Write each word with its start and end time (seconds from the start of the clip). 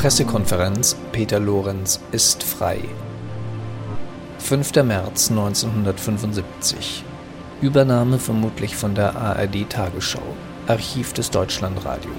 Pressekonferenz 0.00 0.96
Peter 1.12 1.38
Lorenz 1.38 2.00
ist 2.10 2.42
frei. 2.42 2.78
5. 4.38 4.76
März 4.76 5.30
1975. 5.30 7.04
Übernahme 7.60 8.18
vermutlich 8.18 8.76
von 8.76 8.94
der 8.94 9.14
ARD 9.14 9.68
Tagesschau. 9.68 10.22
Archiv 10.66 11.12
des 11.12 11.30
Deutschlandradio. 11.30 12.12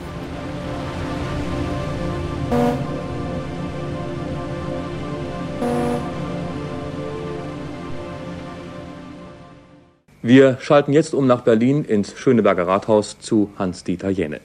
Wir 10.21 10.59
schalten 10.61 10.93
jetzt 10.93 11.16
um 11.16 11.25
nach 11.25 11.41
Berlin 11.41 11.84
ins 11.84 12.15
Schöneberger 12.15 12.68
Rathaus 12.68 13.18
zu 13.18 13.50
Hans-Dieter 13.57 14.11
Jenne. 14.11 14.39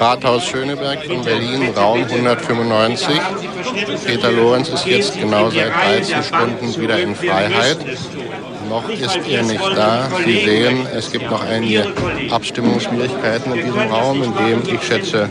Rathaus 0.00 0.46
Schöneberg 0.46 1.04
in 1.04 1.22
Berlin, 1.22 1.74
Raum 1.76 2.02
195. 2.02 3.20
Peter 4.06 4.32
Lorenz 4.32 4.70
ist 4.70 4.86
jetzt 4.86 5.20
genau 5.20 5.50
seit 5.50 5.74
13 5.74 6.22
Stunden 6.22 6.80
wieder 6.80 6.98
in 6.98 7.14
Freiheit. 7.14 7.76
Noch 8.70 8.88
ist 8.88 9.18
er 9.28 9.42
nicht 9.42 9.76
da. 9.76 10.08
Sie 10.24 10.38
sehen, 10.38 10.86
es 10.94 11.12
gibt 11.12 11.30
noch 11.30 11.44
einige 11.44 11.92
Abstimmungsschwierigkeiten 12.30 13.52
in 13.52 13.66
diesem 13.66 13.90
Raum, 13.90 14.22
in 14.22 14.34
dem 14.36 14.74
ich 14.74 14.82
schätze 14.82 15.28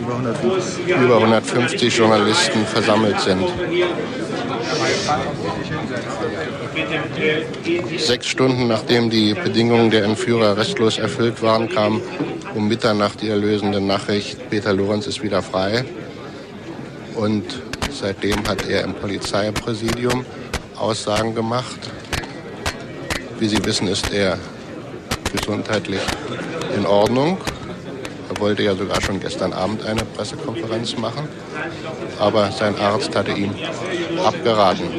über 0.86 1.16
150 1.16 1.98
Journalisten 1.98 2.64
versammelt 2.68 3.20
sind. 3.22 3.48
Sechs 7.98 8.28
Stunden 8.28 8.68
nachdem 8.68 9.10
die 9.10 9.34
Bedingungen 9.34 9.92
der 9.92 10.04
Entführer 10.04 10.58
restlos 10.58 10.98
erfüllt 10.98 11.42
waren, 11.42 11.70
kam 11.70 12.02
um 12.56 12.68
Mitternacht 12.68 13.22
die 13.22 13.30
erlösende 13.30 13.80
Nachricht, 13.82 14.50
Peter 14.50 14.74
Lorenz 14.74 15.08
ist 15.08 15.22
wieder 15.22 15.42
frei. 15.42 15.86
Und 17.16 17.46
seitdem 17.92 18.48
hat 18.48 18.68
er 18.68 18.84
im 18.84 18.94
Polizeipräsidium 18.94 20.26
Aussagen 20.78 21.36
gemacht. 21.36 21.80
Wie 23.40 23.48
Sie 23.48 23.64
wissen, 23.66 23.88
ist 23.88 24.12
er 24.14 24.38
gesundheitlich 25.32 26.02
in 26.76 26.86
Ordnung. 26.86 27.38
Er 28.30 28.40
wollte 28.40 28.64
ja 28.64 28.76
sogar 28.76 29.02
schon 29.02 29.20
gestern 29.20 29.54
Abend 29.54 29.86
eine 29.86 30.04
Pressekonferenz 30.04 30.96
machen, 30.98 31.28
aber 32.20 32.52
sein 32.52 32.78
Arzt 32.80 33.16
hatte 33.16 33.32
ihm 33.32 33.54
abgeraten. 34.24 34.90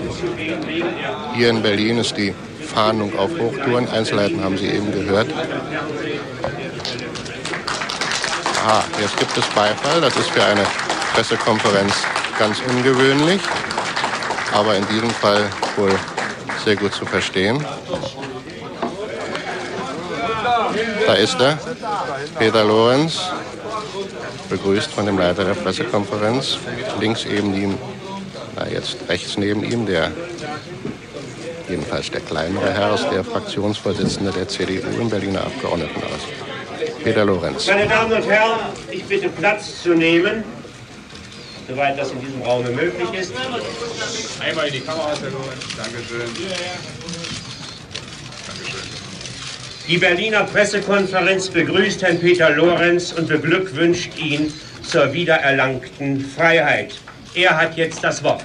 Hier 1.35 1.51
in 1.51 1.63
Berlin 1.63 1.99
ist 1.99 2.17
die 2.17 2.35
Fahndung 2.75 3.17
auf 3.19 3.31
Hochtouren. 3.39 3.89
Einzelheiten 3.89 4.43
haben 4.43 4.59
Sie 4.59 4.67
eben 4.67 4.93
gehört. 4.93 5.29
Aha, 8.65 8.85
jetzt 9.01 9.17
gibt 9.17 9.37
es 9.37 9.47
Beifall. 9.47 10.01
Das 10.01 10.17
ist 10.17 10.31
für 10.31 10.45
eine 10.45 10.65
Pressekonferenz 11.15 11.95
ganz 12.39 12.59
ungewöhnlich, 12.69 13.41
aber 14.53 14.77
in 14.77 14.87
diesem 14.89 15.11
Fall 15.11 15.45
wohl 15.77 15.93
sehr 16.65 16.77
gut 16.77 16.95
zu 16.95 17.07
verstehen. 17.07 17.65
Da 21.07 21.15
ist 21.15 21.41
er, 21.41 21.59
Peter 22.39 22.65
Lorenz, 22.65 23.21
begrüßt 24.49 24.91
von 24.93 25.07
dem 25.07 25.19
Leiter 25.19 25.45
der 25.45 25.55
Pressekonferenz. 25.55 26.59
Links 27.01 27.25
eben 27.25 27.55
ihm, 27.55 27.79
na 28.57 28.69
jetzt 28.69 28.97
rechts 29.09 29.37
neben 29.37 29.65
ihm, 29.65 29.87
der 29.87 30.11
jedenfalls 31.69 32.11
der 32.11 32.21
kleinere 32.21 32.73
Herr 32.73 32.95
ist 32.95 33.07
der 33.11 33.25
Fraktionsvorsitzende 33.25 34.33
der 34.33 34.49
CDU 34.49 35.01
im 35.01 35.09
Berliner 35.09 35.43
Abgeordnetenhaus. 35.43 36.23
Peter 37.03 37.25
Lorenz. 37.25 37.67
Meine 37.67 37.89
Damen 37.89 38.13
und 38.13 38.27
Herren, 38.27 38.59
ich 38.91 39.05
bitte 39.05 39.29
Platz 39.29 39.83
zu 39.83 39.95
nehmen, 39.95 40.45
soweit 41.69 41.99
das 41.99 42.11
in 42.11 42.21
diesem 42.21 42.43
Raum 42.43 42.65
möglich 42.65 43.13
ist. 43.15 43.33
Einmal 44.41 44.67
in 44.67 44.73
die 44.73 44.81
Kamera, 44.81 45.09
Herr 45.09 45.31
Lorenz. 45.31 45.65
Dankeschön. 45.77 47.00
Die 49.91 49.99
Berliner 49.99 50.45
Pressekonferenz 50.45 51.49
begrüßt 51.49 52.03
Herrn 52.03 52.21
Peter 52.21 52.49
Lorenz 52.51 53.11
und 53.11 53.27
beglückwünscht 53.27 54.17
ihn 54.17 54.53
zur 54.85 55.13
wiedererlangten 55.13 56.25
Freiheit. 56.25 56.95
Er 57.35 57.57
hat 57.57 57.77
jetzt 57.77 58.05
das 58.05 58.23
Wort. 58.23 58.45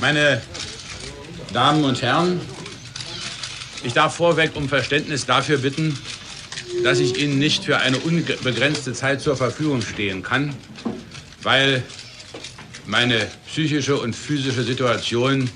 Meine 0.00 0.40
Damen 1.52 1.84
und 1.84 2.00
Herren, 2.00 2.40
ich 3.84 3.92
darf 3.92 4.16
vorweg 4.16 4.52
um 4.54 4.70
Verständnis 4.70 5.26
dafür 5.26 5.58
bitten, 5.58 5.98
dass 6.82 6.98
ich 6.98 7.22
Ihnen 7.22 7.38
nicht 7.38 7.64
für 7.64 7.76
eine 7.76 7.98
unbegrenzte 7.98 8.94
Zeit 8.94 9.20
zur 9.20 9.36
Verfügung 9.36 9.82
stehen 9.82 10.22
kann, 10.22 10.54
weil 11.42 11.82
meine 12.86 13.26
psychische 13.46 13.98
und 13.98 14.16
physische 14.16 14.62
Situation 14.62 15.50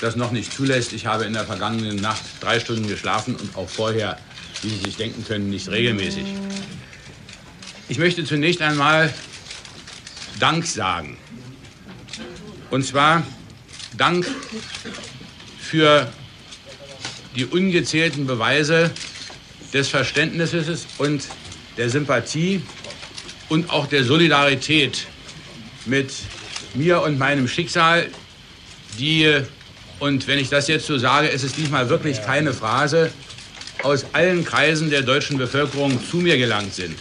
das 0.00 0.16
noch 0.16 0.32
nicht 0.32 0.52
zulässt. 0.52 0.92
Ich 0.92 1.06
habe 1.06 1.24
in 1.24 1.32
der 1.32 1.44
vergangenen 1.44 1.96
Nacht 1.96 2.22
drei 2.40 2.60
Stunden 2.60 2.88
geschlafen 2.88 3.36
und 3.36 3.56
auch 3.56 3.68
vorher, 3.68 4.18
wie 4.62 4.68
Sie 4.68 4.78
sich 4.78 4.96
denken 4.96 5.24
können, 5.24 5.50
nicht 5.50 5.68
regelmäßig. 5.68 6.24
Ich 7.88 7.98
möchte 7.98 8.24
zunächst 8.24 8.62
einmal 8.62 9.12
Dank 10.38 10.66
sagen. 10.66 11.16
Und 12.70 12.84
zwar 12.84 13.22
Dank 13.96 14.26
für 15.60 16.10
die 17.36 17.46
ungezählten 17.46 18.26
Beweise 18.26 18.90
des 19.72 19.88
Verständnisses 19.88 20.86
und 20.98 21.24
der 21.76 21.90
Sympathie 21.90 22.62
und 23.48 23.70
auch 23.70 23.86
der 23.86 24.04
Solidarität 24.04 25.06
mit 25.84 26.12
mir 26.74 27.02
und 27.02 27.18
meinem 27.18 27.48
Schicksal, 27.48 28.08
die, 28.98 29.42
und 29.98 30.26
wenn 30.26 30.38
ich 30.38 30.48
das 30.48 30.68
jetzt 30.68 30.86
so 30.86 30.98
sage, 30.98 31.28
ist 31.28 31.42
es 31.42 31.52
diesmal 31.52 31.88
wirklich 31.88 32.22
keine 32.22 32.52
Phrase, 32.52 33.10
aus 33.82 34.06
allen 34.12 34.44
Kreisen 34.44 34.90
der 34.90 35.02
deutschen 35.02 35.38
Bevölkerung 35.38 35.98
zu 36.10 36.18
mir 36.18 36.36
gelangt 36.36 36.74
sind. 36.74 36.96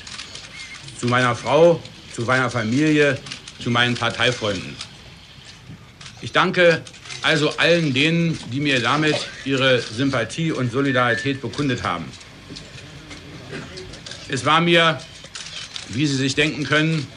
Zu 0.99 1.07
meiner 1.07 1.35
Frau, 1.35 1.81
zu 2.13 2.21
meiner 2.21 2.49
Familie, 2.49 3.17
zu 3.61 3.69
meinen 3.69 3.95
Parteifreunden. 3.95 4.75
Ich 6.21 6.31
danke 6.31 6.81
also 7.21 7.57
allen 7.57 7.93
denen, 7.93 8.37
die 8.51 8.59
mir 8.59 8.81
damit 8.81 9.15
ihre 9.45 9.81
Sympathie 9.81 10.51
und 10.51 10.71
Solidarität 10.71 11.41
bekundet 11.41 11.83
haben. 11.83 12.05
Es 14.29 14.45
war 14.45 14.61
mir, 14.61 14.99
wie 15.89 16.05
Sie 16.05 16.15
sich 16.15 16.35
denken 16.35 16.63
können, 16.63 17.07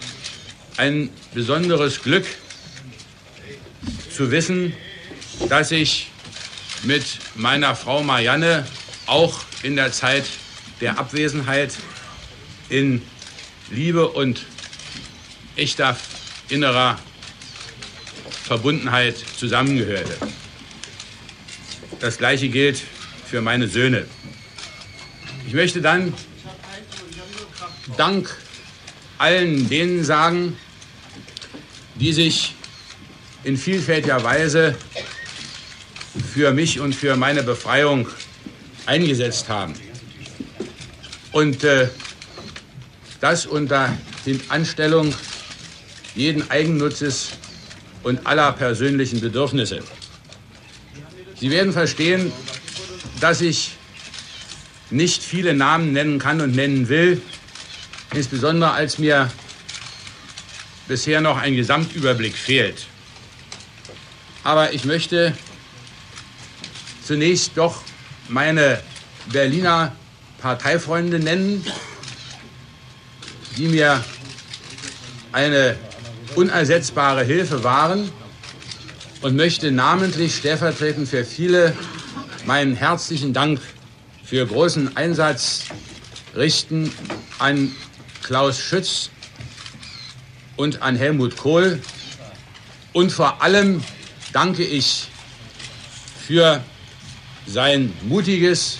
ein 0.77 1.11
besonderes 1.35 2.03
Glück 2.03 2.25
zu 4.11 4.31
wissen, 4.31 4.73
dass 5.49 5.71
ich 5.71 6.11
mit 6.85 7.05
meiner 7.35 7.75
Frau 7.75 8.03
Marianne 8.03 8.67
auch 9.07 9.41
in 9.63 9.77
der 9.77 9.93
Zeit 9.93 10.25
der 10.81 10.99
Abwesenheit 10.99 11.75
in 12.69 13.03
Liebe 13.71 14.09
und 14.09 14.45
echter 15.57 15.97
innerer 16.49 16.99
Verbundenheit 18.45 19.17
zusammengehörte. 19.37 20.17
Das 22.01 22.19
Gleiche 22.19 22.49
gilt 22.49 22.81
für 23.27 23.43
meine 23.43 23.69
Söhne. 23.69 24.07
Ich 25.47 25.55
möchte 25.55 25.81
dann 25.81 26.15
Dank 27.97 28.37
allen 29.19 29.69
denen 29.69 30.05
sagen, 30.05 30.57
die 31.97 32.13
sich 32.13 32.55
in 33.45 33.57
vielfältiger 33.57 34.23
Weise 34.23 34.77
für 36.39 36.53
mich 36.53 36.79
und 36.79 36.95
für 36.95 37.17
meine 37.17 37.43
Befreiung 37.43 38.07
eingesetzt 38.87 39.49
haben. 39.49 39.75
Und 41.33 41.65
äh, 41.65 41.89
das 43.19 43.45
unter 43.45 43.93
Anstellung 44.49 45.13
jeden 46.15 46.49
Eigennutzes 46.49 47.31
und 48.05 48.25
aller 48.25 48.53
persönlichen 48.53 49.21
Bedürfnisse. 49.21 49.81
Sie 51.41 51.51
werden 51.51 51.73
verstehen, 51.73 52.31
dass 53.21 53.41
ich 53.41 53.73
nicht 54.91 55.25
viele 55.25 55.55
Namen 55.55 55.93
nennen 55.93 56.21
kann 56.21 56.41
und 56.41 56.55
nennen 56.55 56.89
will, 56.89 57.21
insbesondere 58.15 58.71
als 58.71 58.99
mir 58.99 59.29
bisher 60.87 61.21
noch 61.21 61.39
ein 61.39 61.57
Gesamtüberblick 61.57 62.37
fehlt. 62.37 62.87
Aber 64.45 64.73
ich 64.73 64.85
möchte 64.85 65.35
zunächst 67.09 67.53
doch 67.55 67.81
meine 68.29 68.83
Berliner 69.33 69.97
Parteifreunde 70.43 71.19
nennen, 71.19 71.65
die 73.57 73.69
mir 73.69 74.05
eine 75.33 75.75
unersetzbare 76.35 77.25
Hilfe 77.25 77.65
waren 77.65 78.13
und 79.23 79.37
möchte 79.37 79.71
namentlich 79.71 80.37
stellvertretend 80.37 81.09
für 81.09 81.25
viele 81.25 81.75
meinen 82.45 82.77
herzlichen 82.77 83.33
Dank 83.33 83.59
für 84.23 84.47
großen 84.47 84.95
Einsatz 84.95 85.65
richten 86.37 86.93
an 87.39 87.75
Klaus 88.23 88.61
Schütz 88.61 89.09
und 90.57 90.83
an 90.83 90.95
Helmut 90.95 91.39
Kohl. 91.39 91.81
Und 92.93 93.13
vor 93.13 93.41
allem 93.41 93.83
danke 94.35 94.63
ich 94.63 95.09
für 96.27 96.63
sein 97.49 97.93
mutiges 98.03 98.79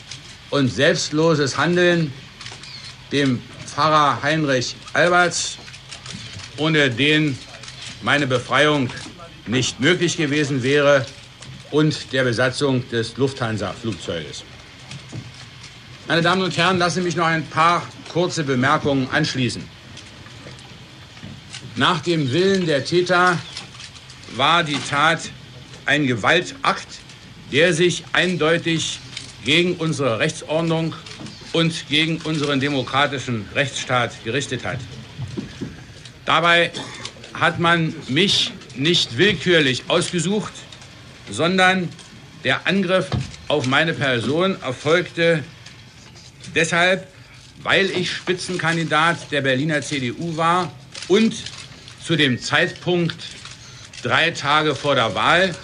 und 0.51 0.69
selbstloses 0.69 1.57
Handeln 1.57 2.13
dem 3.11 3.41
Pfarrer 3.67 4.23
Heinrich 4.23 4.77
Alberts, 4.93 5.57
ohne 6.59 6.91
den 6.91 7.39
meine 8.03 8.27
Befreiung 8.27 8.91
nicht 9.47 9.81
möglich 9.81 10.17
gewesen 10.17 10.63
wäre 10.63 11.07
und 11.71 12.13
der 12.13 12.25
Besatzung 12.25 12.89
des 12.91 13.17
Lufthansa-Flugzeuges. 13.17 14.45
Meine 16.07 16.23
Damen 16.23 16.43
und 16.43 16.57
Herren, 16.57 16.79
lassen 16.79 16.97
Sie 16.97 17.03
mich 17.03 17.17
noch 17.17 17.27
ein 17.27 17.47
paar 17.47 17.83
kurze 18.09 18.45
Bemerkungen 18.45 19.09
anschließen. 19.11 19.63
Nach 21.77 22.01
dem 22.01 22.33
Willen 22.33 22.67
der 22.67 22.85
Täter 22.85 23.39
war 24.37 24.65
die 24.65 24.79
Tat 24.89 25.21
ein 25.87 26.07
Gewaltakt, 26.07 26.89
der 27.53 27.73
sich 27.73 28.05
eindeutig 28.13 29.01
gegen 29.45 29.75
unsere 29.75 30.19
Rechtsordnung 30.19 30.95
und 31.53 31.89
gegen 31.89 32.19
unseren 32.19 32.61
demokratischen 32.61 33.49
Rechtsstaat 33.55 34.13
gerichtet 34.25 34.65
hat. 34.65 34.79
Dabei 36.25 36.71
hat 37.33 37.59
man 37.59 37.95
mich 38.09 38.53
nicht 38.77 39.17
willkürlich 39.17 39.85
ausgesucht, 39.89 40.53
sondern 41.31 41.89
der 42.45 42.67
Angriff 42.67 43.09
auf 43.49 43.67
meine 43.67 43.95
Person 43.95 44.61
erfolgte 44.61 45.43
deshalb, 46.55 47.09
weil 47.63 47.91
ich 47.91 48.13
Spitzenkandidat 48.13 49.31
der 49.33 49.41
Berliner 49.41 49.83
CDU 49.83 50.37
war 50.37 50.73
und 51.09 51.35
zu 52.05 52.17
dem 52.17 52.41
Zeitpunkt 52.41 53.17
drei 54.03 54.31
Tage 54.31 54.75
vor 54.75 54.95
der 54.95 55.15
Wahl, 55.15 55.55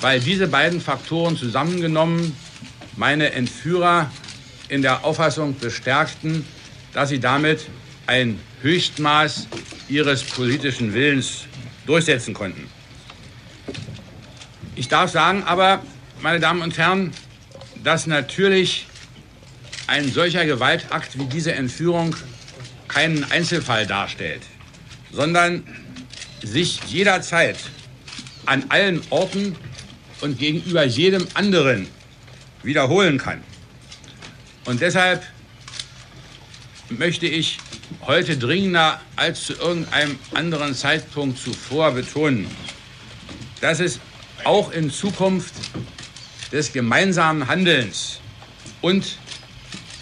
weil 0.00 0.20
diese 0.20 0.48
beiden 0.48 0.80
Faktoren 0.80 1.36
zusammengenommen 1.36 2.36
meine 2.96 3.32
Entführer 3.32 4.10
in 4.68 4.82
der 4.82 5.04
Auffassung 5.04 5.58
bestärkten, 5.58 6.44
dass 6.92 7.08
sie 7.08 7.20
damit 7.20 7.66
ein 8.06 8.38
Höchstmaß 8.62 9.48
ihres 9.88 10.22
politischen 10.24 10.94
Willens 10.94 11.44
durchsetzen 11.86 12.34
konnten. 12.34 12.68
Ich 14.76 14.88
darf 14.88 15.10
sagen 15.10 15.42
aber, 15.44 15.82
meine 16.22 16.40
Damen 16.40 16.62
und 16.62 16.76
Herren, 16.78 17.12
dass 17.82 18.06
natürlich 18.06 18.86
ein 19.86 20.10
solcher 20.12 20.46
Gewaltakt 20.46 21.18
wie 21.18 21.24
diese 21.24 21.52
Entführung 21.52 22.14
keinen 22.88 23.30
Einzelfall 23.30 23.86
darstellt, 23.86 24.42
sondern 25.12 25.64
sich 26.42 26.80
jederzeit 26.86 27.56
an 28.46 28.64
allen 28.68 29.02
Orten 29.10 29.56
und 30.20 30.38
gegenüber 30.38 30.84
jedem 30.84 31.26
anderen 31.34 31.86
wiederholen 32.62 33.18
kann. 33.18 33.42
Und 34.64 34.80
deshalb 34.80 35.24
möchte 36.90 37.26
ich 37.26 37.58
heute 38.02 38.36
dringender 38.36 39.00
als 39.16 39.44
zu 39.44 39.54
irgendeinem 39.54 40.18
anderen 40.34 40.74
Zeitpunkt 40.74 41.38
zuvor 41.38 41.92
betonen, 41.92 42.46
dass 43.60 43.80
es 43.80 44.00
auch 44.44 44.72
in 44.72 44.90
Zukunft 44.90 45.54
des 46.52 46.72
gemeinsamen 46.72 47.46
Handelns 47.46 48.20
und 48.80 49.18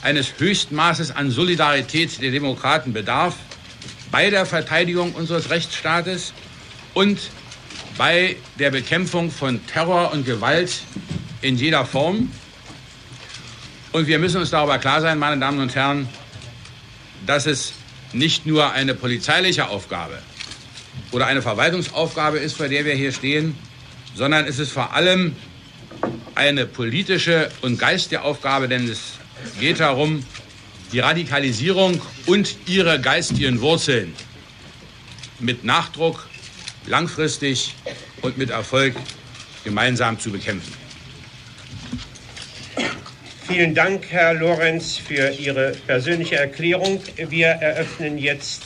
eines 0.03 0.33
Höchstmaßes 0.39 1.11
an 1.11 1.31
Solidarität 1.31 2.23
der 2.23 2.31
Demokraten 2.31 2.93
bedarf 2.93 3.35
bei 4.11 4.31
der 4.31 4.47
Verteidigung 4.47 5.13
unseres 5.13 5.51
Rechtsstaates 5.51 6.33
und 6.95 7.19
bei 7.99 8.37
der 8.59 8.71
Bekämpfung 8.71 9.31
von 9.31 9.61
Terror 9.67 10.13
und 10.13 10.25
Gewalt 10.25 10.81
in 11.43 11.57
jeder 11.57 11.85
Form. 11.85 12.31
Und 13.93 14.07
wir 14.07 14.19
müssen 14.19 14.41
uns 14.41 14.51
darüber 14.51 14.79
klar 14.79 15.01
sein, 15.01 15.19
meine 15.19 15.39
Damen 15.39 15.61
und 15.61 15.75
Herren, 15.75 16.09
dass 17.27 17.47
es 17.47 17.73
nicht 18.13 18.47
nur 18.47 18.73
eine 18.73 18.95
polizeiliche 18.95 19.69
Aufgabe 19.69 20.19
oder 21.11 21.27
eine 21.27 21.43
Verwaltungsaufgabe 21.43 22.39
ist, 22.39 22.57
vor 22.57 22.69
der 22.69 22.85
wir 22.85 22.95
hier 22.95 23.13
stehen, 23.13 23.57
sondern 24.15 24.47
es 24.47 24.59
ist 24.59 24.71
vor 24.71 24.95
allem 24.95 25.35
eine 26.37 26.67
politische 26.67 27.51
und 27.63 27.79
geistige 27.79 28.23
Aufgabe, 28.23 28.69
denn 28.69 28.89
es 28.89 29.15
geht 29.59 29.81
darum, 29.81 30.25
die 30.93 31.01
Radikalisierung 31.01 32.01
und 32.27 32.57
ihre 32.67 33.01
geistigen 33.01 33.61
Wurzeln 33.61 34.15
mit 35.41 35.65
Nachdruck, 35.65 36.29
langfristig 36.89 37.75
und 38.23 38.39
mit 38.39 38.51
Erfolg 38.51 38.95
gemeinsam 39.65 40.19
zu 40.19 40.31
bekämpfen. 40.31 40.73
Vielen 43.47 43.75
Dank, 43.75 44.05
Herr 44.11 44.35
Lorenz, 44.35 44.99
für 44.99 45.31
Ihre 45.31 45.73
persönliche 45.87 46.37
Erklärung. 46.37 47.01
Wir 47.17 47.47
eröffnen 47.47 48.19
jetzt 48.19 48.63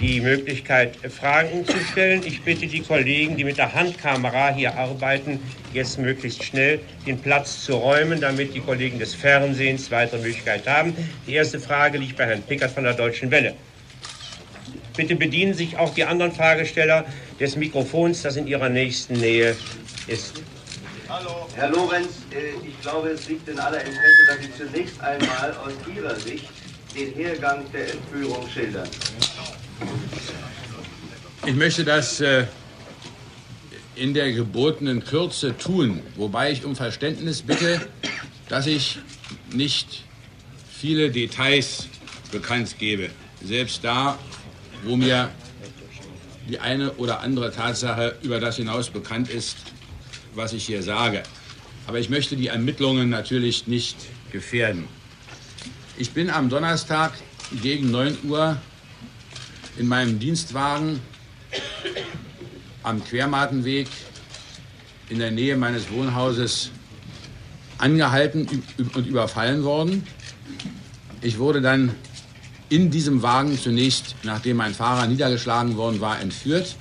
die 0.00 0.20
Möglichkeit, 0.20 0.96
Fragen 1.10 1.66
zu 1.66 1.78
stellen. 1.90 2.22
Ich 2.24 2.42
bitte 2.42 2.66
die 2.66 2.80
Kollegen, 2.80 3.36
die 3.36 3.44
mit 3.44 3.58
der 3.58 3.74
Handkamera 3.74 4.52
hier 4.54 4.76
arbeiten, 4.76 5.40
jetzt 5.72 5.98
möglichst 5.98 6.44
schnell 6.44 6.80
den 7.06 7.18
Platz 7.18 7.64
zu 7.64 7.74
räumen, 7.74 8.20
damit 8.20 8.54
die 8.54 8.60
Kollegen 8.60 8.98
des 8.98 9.14
Fernsehens 9.14 9.90
weitere 9.90 10.18
Möglichkeit 10.18 10.66
haben. 10.66 10.94
Die 11.26 11.34
erste 11.34 11.60
Frage 11.60 11.98
liegt 11.98 12.16
bei 12.16 12.26
Herrn 12.26 12.42
Pickert 12.42 12.72
von 12.72 12.84
der 12.84 12.94
Deutschen 12.94 13.30
Welle. 13.30 13.54
Bitte 14.96 15.16
bedienen 15.16 15.54
sich 15.54 15.76
auch 15.76 15.94
die 15.94 16.04
anderen 16.04 16.32
Fragesteller 16.32 17.06
des 17.42 17.56
Mikrofons, 17.56 18.22
das 18.22 18.36
in 18.36 18.46
ihrer 18.46 18.68
nächsten 18.68 19.14
Nähe 19.14 19.56
ist. 20.06 20.40
Hallo. 21.08 21.48
Herr 21.56 21.70
Lorenz, 21.70 22.10
äh, 22.30 22.66
ich 22.66 22.80
glaube, 22.80 23.08
es 23.08 23.28
liegt 23.28 23.48
in 23.48 23.58
aller 23.58 23.80
Interesse, 23.80 24.26
dass 24.28 24.38
Sie 24.38 24.64
zunächst 24.64 25.00
einmal 25.00 25.52
aus 25.56 25.72
Ihrer 25.92 26.14
Sicht 26.14 26.48
den 26.94 27.12
Hergang 27.14 27.64
der 27.72 27.92
Entführung 27.92 28.48
schildern. 28.48 28.88
Ich 31.44 31.54
möchte 31.54 31.84
das 31.84 32.20
äh, 32.20 32.44
in 33.96 34.14
der 34.14 34.32
gebotenen 34.32 35.04
Kürze 35.04 35.58
tun, 35.58 36.00
wobei 36.14 36.52
ich 36.52 36.64
um 36.64 36.76
Verständnis 36.76 37.42
bitte, 37.42 37.80
dass 38.48 38.68
ich 38.68 39.00
nicht 39.52 40.04
viele 40.72 41.10
Details 41.10 41.88
bekannt 42.30 42.78
gebe, 42.78 43.10
selbst 43.44 43.82
da, 43.82 44.16
wo 44.84 44.94
mir 44.94 45.28
die 46.52 46.60
eine 46.60 46.92
oder 46.92 47.20
andere 47.20 47.50
Tatsache 47.50 48.14
über 48.20 48.38
das 48.38 48.56
hinaus 48.56 48.90
bekannt 48.90 49.30
ist, 49.30 49.56
was 50.34 50.52
ich 50.52 50.66
hier 50.66 50.82
sage. 50.82 51.22
Aber 51.86 51.98
ich 51.98 52.10
möchte 52.10 52.36
die 52.36 52.48
Ermittlungen 52.48 53.08
natürlich 53.08 53.66
nicht 53.66 53.96
gefährden. 54.30 54.84
Ich 55.96 56.10
bin 56.10 56.28
am 56.28 56.50
Donnerstag 56.50 57.12
gegen 57.62 57.90
9 57.90 58.18
Uhr 58.24 58.58
in 59.78 59.88
meinem 59.88 60.18
Dienstwagen 60.18 61.00
am 62.82 63.02
Quermatenweg 63.02 63.88
in 65.08 65.20
der 65.20 65.30
Nähe 65.30 65.56
meines 65.56 65.90
Wohnhauses 65.90 66.70
angehalten 67.78 68.62
und 68.94 69.06
überfallen 69.06 69.64
worden. 69.64 70.06
Ich 71.22 71.38
wurde 71.38 71.62
dann 71.62 71.94
in 72.72 72.90
diesem 72.90 73.20
Wagen 73.20 73.58
zunächst, 73.60 74.16
nachdem 74.22 74.56
mein 74.56 74.72
Fahrer 74.72 75.06
niedergeschlagen 75.06 75.76
worden 75.76 76.00
war, 76.00 76.18
entführt. 76.18 76.74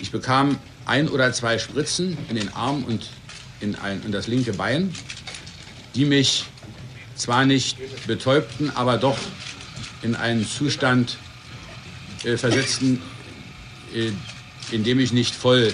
Ich 0.00 0.10
bekam 0.10 0.58
ein 0.84 1.08
oder 1.08 1.32
zwei 1.32 1.60
Spritzen 1.60 2.18
in 2.28 2.34
den 2.34 2.52
Arm 2.52 2.82
und 2.82 3.08
in, 3.60 3.76
ein, 3.76 4.02
in 4.04 4.10
das 4.10 4.26
linke 4.26 4.52
Bein, 4.52 4.92
die 5.94 6.06
mich 6.06 6.44
zwar 7.14 7.44
nicht 7.46 7.78
betäubten, 8.08 8.72
aber 8.74 8.98
doch 8.98 9.16
in 10.02 10.16
einen 10.16 10.44
Zustand 10.44 11.18
äh, 12.24 12.36
versetzten, 12.36 13.00
äh, 13.94 14.10
in 14.74 14.82
dem 14.82 14.98
ich 14.98 15.12
nicht 15.12 15.36
voll 15.36 15.72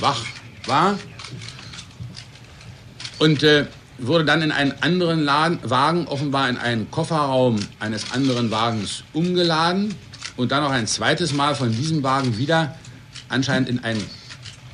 wach 0.00 0.22
war. 0.66 0.98
Und 3.18 3.42
äh, 3.42 3.68
wurde 3.98 4.24
dann 4.24 4.42
in 4.42 4.52
einen 4.52 4.72
anderen 4.80 5.22
Laden, 5.24 5.58
Wagen, 5.62 6.06
offenbar 6.06 6.48
in 6.48 6.56
einen 6.56 6.90
Kofferraum 6.90 7.60
eines 7.78 8.12
anderen 8.12 8.50
Wagens 8.50 9.04
umgeladen 9.12 9.94
und 10.36 10.52
dann 10.52 10.62
noch 10.62 10.70
ein 10.70 10.86
zweites 10.86 11.32
Mal 11.32 11.54
von 11.54 11.70
diesem 11.70 12.02
Wagen 12.02 12.38
wieder 12.38 12.76
anscheinend 13.28 13.68
in 13.68 13.84
einen 13.84 14.02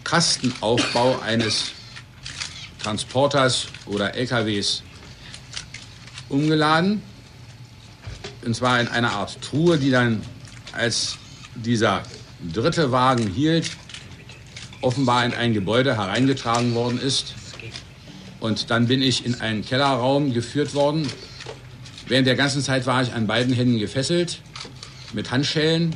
Kastenaufbau 0.05 1.21
eines 1.21 1.73
Transporters 2.83 3.67
oder 3.87 4.15
LKWs 4.15 4.83
umgeladen. 6.29 7.03
Und 8.45 8.55
zwar 8.55 8.81
in 8.81 8.89
einer 8.89 9.13
Art 9.13 9.41
Truhe, 9.43 9.79
die 9.79 9.91
dann, 9.91 10.23
als 10.73 11.19
dieser 11.55 12.03
dritte 12.53 12.93
Wagen 12.93 13.27
hielt, 13.27 13.71
offenbar 14.81 15.25
in 15.25 15.35
ein 15.35 15.55
Gebäude 15.55 15.97
hereingetragen 15.97 16.75
worden 16.75 17.01
ist. 17.01 17.35
Und 18.41 18.71
dann 18.71 18.87
bin 18.87 19.03
ich 19.03 19.27
in 19.27 19.41
einen 19.41 19.65
Kellerraum 19.65 20.33
geführt 20.33 20.75
worden. 20.75 21.09
Während 22.07 22.27
der 22.27 22.37
ganzen 22.37 22.63
Zeit 22.63 22.87
war 22.87 23.03
ich 23.03 23.13
an 23.13 23.27
beiden 23.27 23.53
Händen 23.53 23.79
gefesselt. 23.79 24.41
mit 25.13 25.31
Handschellen 25.31 25.95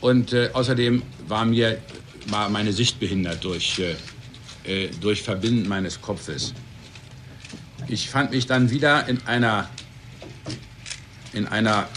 und 0.00 0.32
äh, 0.32 0.50
außerdem 0.52 1.02
war 1.28 1.44
mir 1.44 1.78
war 2.28 2.48
meine 2.48 2.72
Sicht 2.72 3.00
behindert 3.00 3.42
durch, 3.44 3.80
äh, 3.80 4.84
äh, 4.84 4.90
durch 5.00 5.22
Verbinden 5.22 5.68
meines 5.68 6.00
Kopfes. 6.00 6.54
Ich 7.88 8.08
fand 8.08 8.30
mich 8.30 8.46
dann 8.46 8.70
wieder 8.70 9.08
in 9.08 9.20
einer, 9.26 9.68
in 11.32 11.46
einer 11.46 11.88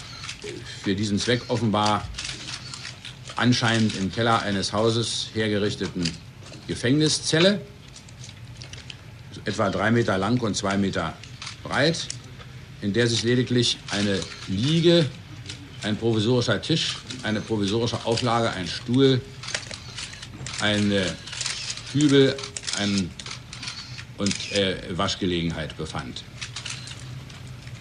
für 0.83 0.95
diesen 0.95 1.19
Zweck 1.19 1.43
offenbar 1.47 2.07
anscheinend 3.35 3.95
im 3.97 4.11
Keller 4.11 4.41
eines 4.41 4.73
Hauses 4.73 5.29
hergerichteten 5.33 6.09
Gefängniszelle, 6.67 7.61
etwa 9.45 9.69
drei 9.69 9.91
Meter 9.91 10.17
lang 10.17 10.41
und 10.41 10.55
zwei 10.55 10.77
Meter 10.77 11.13
breit, 11.63 12.07
in 12.81 12.93
der 12.93 13.07
sich 13.07 13.23
lediglich 13.23 13.77
eine 13.91 14.19
Liege, 14.47 15.05
ein 15.83 15.95
provisorischer 15.95 16.61
Tisch, 16.61 16.97
eine 17.23 17.41
provisorische 17.41 18.05
Auflage, 18.05 18.51
ein 18.51 18.67
Stuhl, 18.67 19.21
eine 20.61 21.15
Kübel 21.91 22.35
ein, 22.79 23.09
und 24.17 24.51
äh, 24.53 24.75
Waschgelegenheit 24.91 25.75
befand. 25.77 26.23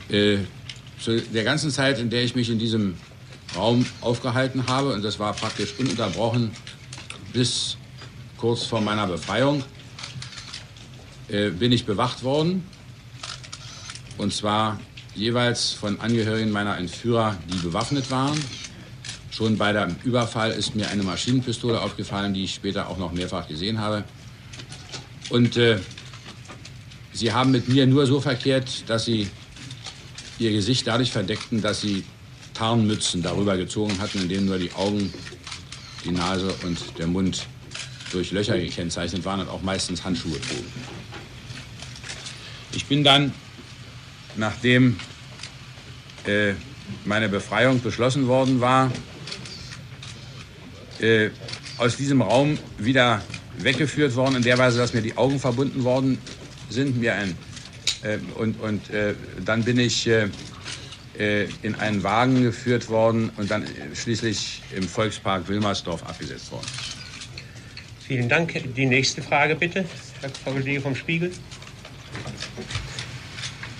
Äh, 0.09 0.39
zu 1.01 1.21
der 1.21 1.45
ganzen 1.45 1.71
Zeit, 1.71 1.99
in 1.99 2.11
der 2.11 2.25
ich 2.25 2.35
mich 2.35 2.51
in 2.51 2.59
diesem 2.59 2.97
Raum 3.57 3.87
aufgehalten 4.01 4.67
habe, 4.67 4.93
und 4.93 5.03
das 5.03 5.19
war 5.19 5.33
praktisch 5.33 5.75
ununterbrochen 5.79 6.51
bis 7.33 7.77
kurz 8.37 8.65
vor 8.65 8.81
meiner 8.81 9.07
Befreiung, 9.07 9.63
äh, 11.29 11.51
bin 11.51 11.73
ich 11.73 11.87
bewacht 11.87 12.23
worden. 12.23 12.65
Und 14.19 14.33
zwar 14.33 14.81
jeweils 15.15 15.73
von 15.73 16.01
Angehörigen 16.01 16.51
meiner 16.51 16.77
Entführer, 16.77 17.37
die 17.53 17.59
bewaffnet 17.59 18.11
waren. 18.11 18.39
Schon 19.31 19.59
bei 19.59 19.73
dem 19.73 19.97
Überfall 20.05 20.53
ist 20.53 20.77
mir 20.77 20.89
eine 20.91 21.03
Maschinenpistole 21.03 21.81
aufgefallen, 21.81 22.35
die 22.35 22.45
ich 22.45 22.55
später 22.55 22.89
auch 22.89 22.99
noch 22.99 23.13
mehrfach 23.13 23.49
gesehen 23.49 23.81
habe. 23.81 24.05
Und 25.31 25.57
äh, 25.57 25.79
sie 27.13 27.33
haben 27.33 27.51
mit 27.51 27.69
mir 27.69 27.87
nur 27.87 28.07
so 28.07 28.21
verkehrt, 28.21 28.89
dass 28.89 29.07
sie 29.07 29.29
ihr 30.39 30.53
Gesicht 30.53 30.87
dadurch 30.87 31.11
verdeckten, 31.11 31.63
dass 31.63 31.81
sie 31.81 32.05
Tarnmützen 32.53 33.23
darüber 33.23 33.57
gezogen 33.57 33.99
hatten, 33.99 34.23
in 34.23 34.29
denen 34.29 34.47
nur 34.47 34.59
die 34.59 34.73
Augen, 34.73 35.13
die 36.05 36.13
Nase 36.13 36.55
und 36.65 36.79
der 36.99 37.07
Mund 37.07 37.47
durch 38.13 38.31
Löcher 38.31 38.57
gekennzeichnet 38.59 39.25
waren 39.25 39.41
und 39.41 39.49
auch 39.49 39.63
meistens 39.63 40.05
Handschuhe 40.05 40.41
trugen. 40.41 40.94
Ich 42.75 42.87
bin 42.87 43.05
dann, 43.05 43.33
nachdem 44.37 44.97
äh, 46.27 46.55
meine 47.05 47.29
Befreiung 47.29 47.81
beschlossen 47.81 48.27
worden 48.27 48.61
war, 48.61 48.91
äh, 51.01 51.31
aus 51.79 51.97
diesem 51.97 52.23
Raum 52.23 52.59
wieder 52.79 53.23
weggeführt 53.59 54.17
worden, 54.17 54.37
in 54.37 54.43
der 54.43 54.59
Weise, 54.59 54.79
dass 54.79 54.93
mir 54.93 55.03
die 55.03 55.17
Augen 55.17 55.39
verbunden 55.39 55.85
worden 55.85 56.19
sind. 56.69 56.99
Mir 56.99 57.15
ein, 57.15 57.37
äh, 58.03 58.19
und 58.35 58.61
und 58.61 58.91
äh, 58.91 59.15
dann 59.45 59.63
bin 59.63 59.79
ich 59.79 60.07
äh, 60.09 60.29
äh, 61.19 61.47
in 61.63 61.77
einen 61.77 62.03
Wagen 62.03 62.43
geführt 62.43 62.89
worden 62.89 63.31
und 63.37 63.51
dann 63.51 63.65
schließlich 63.95 64.63
im 64.75 64.89
Volkspark 64.89 65.49
Wilmersdorf 65.49 66.03
abgesetzt 66.05 66.51
worden. 66.51 66.67
Vielen 68.07 68.29
Dank. 68.29 68.53
Die 68.75 68.87
nächste 68.87 69.23
Frage 69.23 69.55
bitte, 69.55 69.85
Herr 70.21 70.53
Kollege 70.53 70.81
vom 70.81 70.95
Spiegel. 70.97 71.31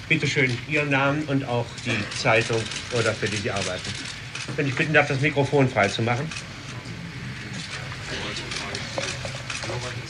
Bitte 0.09 0.27
schön, 0.27 0.57
Ihren 0.69 0.91
Namen 0.91 1.23
und 1.25 1.45
auch 1.47 1.67
die 1.87 2.19
Zeitung 2.19 2.63
oder 2.93 3.13
für 3.15 3.27
die 3.27 3.37
Sie 3.39 3.51
arbeiten. 3.51 3.91
Wenn 4.57 4.69
ich 4.69 4.75
bitten 4.75 4.93
darf, 4.93 5.09
das 5.09 5.21
Mikrofon 5.21 5.69
freizumachen. 5.69 6.29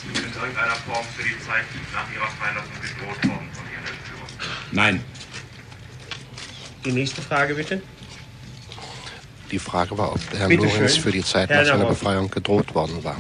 in 0.07 0.41
irgendeiner 0.41 0.75
Form 0.75 1.05
für 1.17 1.23
die 1.23 1.39
Zeit 1.41 1.65
nach 1.93 2.13
Ihrer 2.13 2.29
Freilassung 2.29 2.73
gedroht 2.81 3.17
worden 3.29 3.49
von 3.53 3.65
Ihren 3.73 3.87
Entführern? 3.87 4.29
Nein. 4.73 5.05
Die 6.85 6.93
nächste 6.93 7.23
Frage 7.23 7.55
bitte. 7.55 7.81
Die 9.51 9.59
Frage 9.59 9.97
war, 9.97 10.13
ob 10.13 10.21
Herr 10.37 10.49
Bitte 10.49 10.67
Lorenz 10.67 10.95
schön. 10.95 11.03
für 11.05 11.13
die 11.13 11.25
Zeit 11.25 11.49
Herr 11.49 11.63
nach 11.63 11.69
seiner. 11.69 11.87
Befreiung 11.87 12.31
gedroht 12.31 12.75
worden 12.75 13.03
war. 13.05 13.17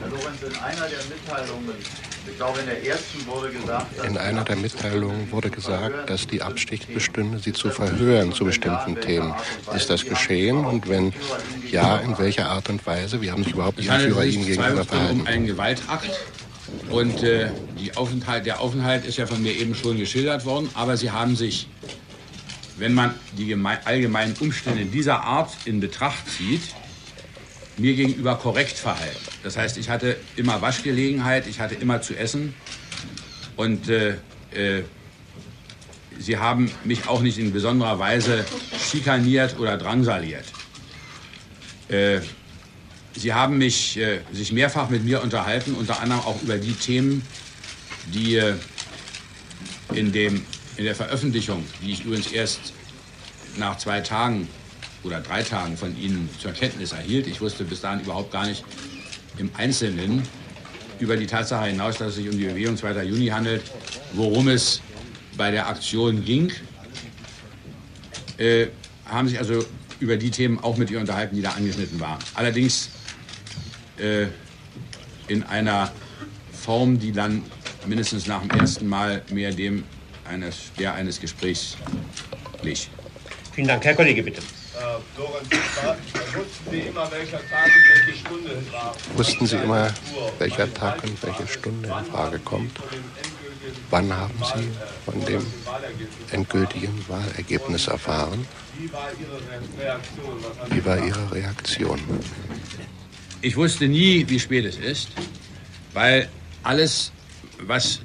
Herr 0.00 0.08
Lorenz, 0.08 0.42
in 0.42 0.56
einer 0.58 0.88
der 0.88 0.98
Mitteilungen, 1.04 1.74
in 4.06 4.16
einer 4.18 4.44
der 4.44 4.56
Mitteilungen 4.56 5.30
wurde 5.30 5.50
gesagt, 5.50 6.08
dass 6.10 6.26
die 6.26 6.42
Absicht 6.42 6.92
bestünde, 6.92 7.38
sie 7.38 7.52
zu 7.52 7.70
verhören 7.70 8.32
zu 8.32 8.44
bestimmten 8.44 9.00
Themen. 9.00 9.34
Ist 9.74 9.90
das 9.90 10.04
geschehen? 10.04 10.64
Und 10.64 10.88
wenn 10.88 11.12
ja, 11.70 11.98
in 11.98 12.18
welcher 12.18 12.48
Art 12.50 12.68
und 12.68 12.86
Weise? 12.86 13.20
Wie 13.20 13.30
haben 13.30 13.44
sich 13.44 13.52
überhaupt 13.54 13.78
die 13.78 13.82
sich 13.82 13.90
Ihnen 13.92 14.46
gegenüber 14.46 14.54
zweifellos 14.56 14.80
um 14.80 14.86
verhalten? 14.86 15.26
einen 15.26 15.46
Gewaltakt. 15.46 16.10
Und 16.88 17.22
äh, 17.22 17.50
die 17.78 17.96
Aufenthalt, 17.96 18.46
der 18.46 18.60
Aufenthalt 18.60 19.04
ist 19.04 19.16
ja 19.18 19.26
von 19.26 19.42
mir 19.42 19.52
eben 19.52 19.74
schon 19.74 19.98
geschildert 19.98 20.44
worden. 20.44 20.70
Aber 20.74 20.96
sie 20.96 21.10
haben 21.10 21.34
sich, 21.36 21.68
wenn 22.78 22.94
man 22.94 23.14
die 23.36 23.52
geme- 23.54 23.84
allgemeinen 23.84 24.34
Umstände 24.40 24.84
dieser 24.84 25.22
Art 25.24 25.50
in 25.64 25.80
Betracht 25.80 26.28
zieht, 26.30 26.62
mir 27.80 27.94
gegenüber 27.94 28.36
korrekt 28.36 28.78
verhalten. 28.78 29.18
Das 29.42 29.56
heißt, 29.56 29.78
ich 29.78 29.88
hatte 29.88 30.16
immer 30.36 30.60
Waschgelegenheit, 30.62 31.46
ich 31.46 31.60
hatte 31.60 31.74
immer 31.74 32.02
zu 32.02 32.16
essen. 32.16 32.54
Und 33.56 33.88
äh, 33.88 34.16
äh, 34.52 34.84
sie 36.18 36.38
haben 36.38 36.70
mich 36.84 37.08
auch 37.08 37.20
nicht 37.20 37.38
in 37.38 37.52
besonderer 37.52 37.98
Weise 37.98 38.44
schikaniert 38.90 39.58
oder 39.58 39.76
drangsaliert. 39.76 40.44
Äh, 41.88 42.20
Sie 43.12 43.34
haben 43.34 43.58
mich, 43.58 43.96
äh, 43.96 44.20
sich 44.32 44.52
mehrfach 44.52 44.88
mit 44.88 45.04
mir 45.04 45.22
unterhalten, 45.22 45.74
unter 45.74 46.00
anderem 46.00 46.22
auch 46.22 46.40
über 46.42 46.58
die 46.58 46.72
Themen, 46.72 47.22
die 48.14 48.36
äh, 48.36 48.54
in, 49.92 50.12
dem, 50.12 50.44
in 50.76 50.84
der 50.84 50.94
Veröffentlichung, 50.94 51.64
die 51.82 51.92
ich 51.92 52.04
übrigens 52.04 52.30
erst 52.30 52.72
nach 53.56 53.76
zwei 53.78 54.00
Tagen 54.00 54.48
oder 55.04 55.20
drei 55.20 55.42
Tagen 55.42 55.76
von 55.76 55.96
Ihnen 55.96 56.28
zur 56.38 56.52
Kenntnis 56.52 56.92
erhielt. 56.92 57.26
Ich 57.26 57.40
wusste 57.40 57.64
bis 57.64 57.80
dahin 57.80 58.00
überhaupt 58.00 58.30
gar 58.32 58.46
nicht 58.46 58.64
im 59.38 59.50
Einzelnen 59.56 60.22
über 60.98 61.16
die 61.16 61.26
Tatsache 61.26 61.66
hinaus, 61.66 61.96
dass 61.98 62.08
es 62.08 62.14
sich 62.16 62.28
um 62.28 62.36
die 62.36 62.44
Bewegung 62.44 62.76
2. 62.76 63.04
Juni 63.04 63.28
handelt, 63.28 63.62
worum 64.12 64.48
es 64.48 64.82
bei 65.36 65.50
der 65.50 65.68
Aktion 65.68 66.24
ging. 66.24 66.52
Äh, 68.36 68.68
haben 69.06 69.28
sich 69.28 69.38
also 69.38 69.64
über 69.98 70.16
die 70.16 70.30
Themen 70.30 70.58
auch 70.60 70.76
mit 70.76 70.90
ihr 70.90 71.00
unterhalten, 71.00 71.36
die 71.36 71.42
da 71.42 71.50
angeschnitten 71.50 71.98
waren. 72.00 72.18
Allerdings 72.34 72.90
äh, 73.98 74.26
in 75.28 75.42
einer 75.44 75.90
Form, 76.52 76.98
die 76.98 77.12
dann 77.12 77.42
mindestens 77.86 78.26
nach 78.26 78.42
dem 78.42 78.50
ersten 78.58 78.86
Mal 78.86 79.22
mehr 79.30 79.52
dem 79.52 79.84
eines, 80.28 80.72
der 80.78 80.94
eines 80.94 81.20
Gesprächs 81.20 81.76
glich. 82.62 82.90
Vielen 83.52 83.68
Dank. 83.68 83.84
Herr 83.84 83.94
Kollege, 83.94 84.22
bitte. 84.22 84.42
Wussten 84.86 86.70
Sie 86.70 86.80
immer, 86.80 87.10
welcher 87.10 87.38
Tag 87.48 87.66
und 87.66 88.06
welche 88.06 88.18
Stunde 88.18 88.52
in 88.52 88.72
war? 88.72 88.94
Wussten 89.14 89.46
Sie 89.46 89.56
immer, 89.56 89.94
welcher 90.38 90.74
Tag 90.74 91.04
und 91.04 91.22
welche 91.22 91.46
Stunde 91.46 91.88
in 91.88 92.04
Frage 92.06 92.38
kommt? 92.38 92.72
Wann 93.90 94.16
haben 94.16 94.38
Sie 94.54 94.68
von 95.04 95.24
dem 95.26 95.46
endgültigen 96.30 97.04
Wahlergebnis 97.08 97.88
erfahren? 97.88 98.46
Wie 98.78 98.90
war 98.92 99.08
Ihre 99.20 99.82
Reaktion? 99.82 100.36
Was 100.40 100.58
haben 100.58 100.76
Wie 100.76 100.84
war 100.84 100.98
Ihre 100.98 101.32
Reaktion? 101.32 102.00
Ich 103.42 103.56
wusste 103.56 103.86
nie, 103.86 104.26
wie 104.28 104.38
spät 104.40 104.64
es 104.64 104.76
ist, 104.76 105.08
weil 105.92 106.28
alles, 106.62 107.12
was 107.60 108.00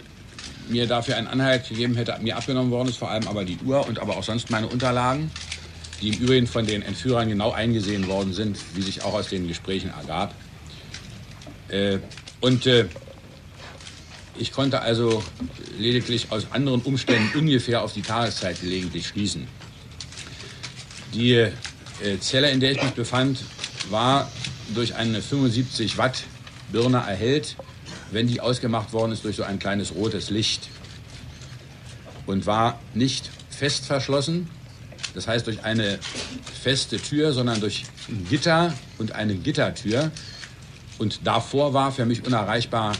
mir 0.67 0.87
dafür 0.87 1.15
einen 1.17 1.27
Anhalt 1.27 1.69
gegeben 1.69 1.95
hätte, 1.95 2.17
mir 2.21 2.35
abgenommen 2.35 2.71
worden 2.71 2.89
ist, 2.89 2.97
vor 2.97 3.11
allem 3.11 3.27
aber 3.27 3.45
die 3.45 3.57
Uhr 3.65 3.87
und 3.87 3.99
aber 3.99 4.17
auch 4.17 4.23
sonst 4.23 4.49
meine 4.49 4.67
Unterlagen, 4.67 5.31
die 6.01 6.09
im 6.09 6.19
Übrigen 6.19 6.47
von 6.47 6.65
den 6.65 6.81
Entführern 6.81 7.29
genau 7.29 7.51
eingesehen 7.51 8.07
worden 8.07 8.33
sind, 8.33 8.57
wie 8.75 8.81
sich 8.81 9.03
auch 9.03 9.13
aus 9.13 9.29
den 9.29 9.47
Gesprächen 9.47 9.91
ergab. 9.97 10.33
Äh, 11.69 11.99
und 12.41 12.65
äh, 12.65 12.85
ich 14.37 14.51
konnte 14.51 14.81
also 14.81 15.23
lediglich 15.77 16.31
aus 16.31 16.47
anderen 16.51 16.81
Umständen 16.81 17.37
ungefähr 17.37 17.81
auf 17.81 17.93
die 17.93 18.01
Tageszeit 18.01 18.59
gelegentlich 18.61 19.07
schließen. 19.07 19.47
Die 21.13 21.33
äh, 21.33 21.51
Zelle, 22.19 22.51
in 22.51 22.59
der 22.59 22.71
ich 22.71 22.83
mich 22.83 22.91
befand, 22.91 23.39
war 23.89 24.29
durch 24.73 24.95
eine 24.95 25.21
75 25.21 25.97
Watt 25.97 26.23
Birne 26.71 26.97
erhellt, 26.97 27.55
wenn 28.11 28.27
die 28.27 28.41
ausgemacht 28.41 28.91
worden 28.91 29.11
ist 29.11 29.23
durch 29.23 29.37
so 29.37 29.43
ein 29.43 29.59
kleines 29.59 29.95
rotes 29.95 30.29
Licht 30.29 30.69
und 32.25 32.45
war 32.45 32.79
nicht 32.93 33.29
fest 33.49 33.85
verschlossen, 33.85 34.49
das 35.15 35.27
heißt 35.27 35.47
durch 35.47 35.63
eine 35.63 35.97
feste 36.61 36.97
Tür, 36.97 37.33
sondern 37.33 37.59
durch 37.61 37.85
ein 38.09 38.27
Gitter 38.29 38.73
und 38.97 39.13
eine 39.13 39.35
Gittertür. 39.35 40.11
Und 40.97 41.25
davor 41.25 41.73
war 41.73 41.91
für 41.91 42.05
mich 42.05 42.25
unerreichbar 42.25 42.95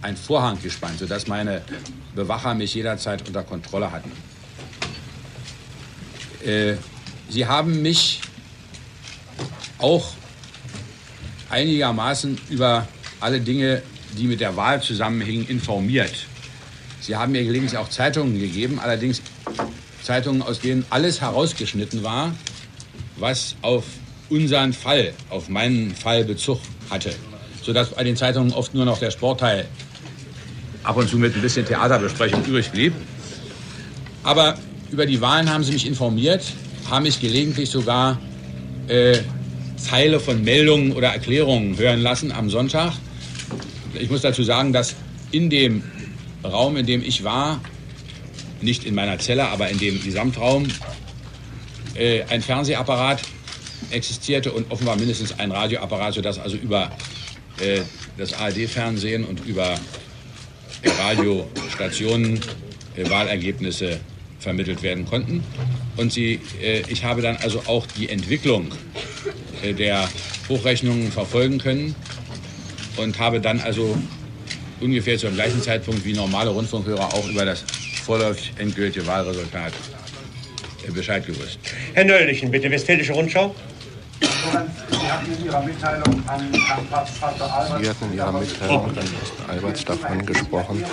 ein 0.00 0.16
Vorhang 0.16 0.60
gespannt, 0.62 0.98
sodass 0.98 1.26
meine 1.26 1.62
Bewacher 2.14 2.54
mich 2.54 2.74
jederzeit 2.74 3.26
unter 3.26 3.42
Kontrolle 3.42 3.90
hatten. 3.90 4.12
Äh, 6.44 6.74
Sie 7.28 7.46
haben 7.46 7.82
mich 7.82 8.20
auch 9.78 10.12
einigermaßen 11.50 12.38
über 12.50 12.86
alle 13.20 13.40
Dinge, 13.40 13.82
die 14.18 14.26
mit 14.26 14.40
der 14.40 14.54
Wahl 14.56 14.82
zusammenhingen, 14.82 15.48
informiert. 15.48 16.26
Sie 17.00 17.16
haben 17.16 17.32
mir 17.32 17.42
gelegentlich 17.44 17.78
auch 17.78 17.88
Zeitungen 17.88 18.38
gegeben, 18.38 18.78
allerdings 18.78 19.22
Zeitungen, 20.04 20.42
aus 20.42 20.60
denen 20.60 20.84
alles 20.90 21.20
herausgeschnitten 21.20 22.04
war, 22.04 22.34
was 23.16 23.56
auf 23.62 23.84
unseren 24.28 24.72
Fall, 24.72 25.12
auf 25.30 25.48
meinen 25.48 25.94
Fall 25.94 26.24
Bezug 26.24 26.60
hatte. 26.90 27.14
Sodass 27.62 27.90
bei 27.90 28.04
den 28.04 28.16
Zeitungen 28.16 28.52
oft 28.52 28.74
nur 28.74 28.84
noch 28.84 28.98
der 28.98 29.10
Sportteil 29.10 29.66
ab 30.82 30.96
und 30.96 31.08
zu 31.08 31.18
mit 31.18 31.34
ein 31.34 31.40
bisschen 31.40 31.64
Theaterbesprechung 31.64 32.44
übrig 32.44 32.70
blieb. 32.70 32.92
Aber 34.22 34.58
über 34.90 35.06
die 35.06 35.20
Wahlen 35.20 35.50
haben 35.50 35.64
sie 35.64 35.72
mich 35.72 35.86
informiert, 35.86 36.44
haben 36.90 37.04
mich 37.04 37.20
gelegentlich 37.20 37.70
sogar 37.70 38.20
äh, 38.88 39.18
Teile 39.88 40.20
von 40.20 40.42
Meldungen 40.44 40.92
oder 40.92 41.08
Erklärungen 41.08 41.78
hören 41.78 42.00
lassen 42.00 42.30
am 42.30 42.50
Sonntag. 42.50 42.92
Ich 43.94 44.10
muss 44.10 44.20
dazu 44.20 44.42
sagen, 44.42 44.72
dass 44.72 44.94
in 45.30 45.48
dem 45.48 45.82
Raum, 46.42 46.76
in 46.76 46.84
dem 46.84 47.02
ich 47.02 47.24
war, 47.24 47.60
nicht 48.64 48.84
in 48.84 48.94
meiner 48.94 49.18
Zelle, 49.18 49.48
aber 49.48 49.68
in 49.68 49.78
dem 49.78 50.02
Gesamtraum, 50.02 50.66
äh, 51.94 52.22
ein 52.24 52.42
Fernsehapparat 52.42 53.22
existierte 53.90 54.52
und 54.52 54.70
offenbar 54.70 54.96
mindestens 54.96 55.38
ein 55.38 55.52
Radioapparat, 55.52 56.14
sodass 56.14 56.38
also 56.38 56.56
über 56.56 56.90
äh, 57.60 57.82
das 58.16 58.32
ARD-Fernsehen 58.32 59.24
und 59.24 59.44
über 59.46 59.78
Radiostationen 60.98 62.40
äh, 62.96 63.08
Wahlergebnisse 63.08 64.00
vermittelt 64.38 64.82
werden 64.82 65.06
konnten. 65.06 65.42
Und 65.96 66.12
sie, 66.12 66.40
äh, 66.62 66.82
ich 66.88 67.04
habe 67.04 67.22
dann 67.22 67.36
also 67.36 67.62
auch 67.66 67.86
die 67.86 68.08
Entwicklung 68.08 68.72
äh, 69.62 69.72
der 69.72 70.08
Hochrechnungen 70.48 71.10
verfolgen 71.10 71.58
können 71.58 71.94
und 72.96 73.18
habe 73.18 73.40
dann 73.40 73.60
also 73.60 73.96
ungefähr 74.80 75.18
zum 75.18 75.34
gleichen 75.34 75.62
Zeitpunkt 75.62 76.04
wie 76.04 76.12
normale 76.12 76.50
Rundfunkhörer 76.50 77.14
auch 77.14 77.28
über 77.28 77.44
das 77.44 77.64
vorläufig 78.04 78.52
endgültige 78.58 79.06
Wahlresultat 79.06 79.72
äh, 80.86 80.90
Bescheid 80.90 81.26
gewusst. 81.26 81.58
Herr 81.94 82.04
Nölllichen, 82.04 82.50
bitte, 82.50 82.70
Westfälische 82.70 83.12
Rundschau. 83.12 83.54
Sie 84.20 85.10
hatten 85.10 85.32
in 85.32 85.44
Ihrer 85.46 85.62
Mitteilung 85.62 86.22
an 86.26 86.52
Herrn 86.52 86.86
Pastor 86.86 87.52
Alberts 89.48 89.84
davon 89.84 90.24
gesprochen, 90.24 90.84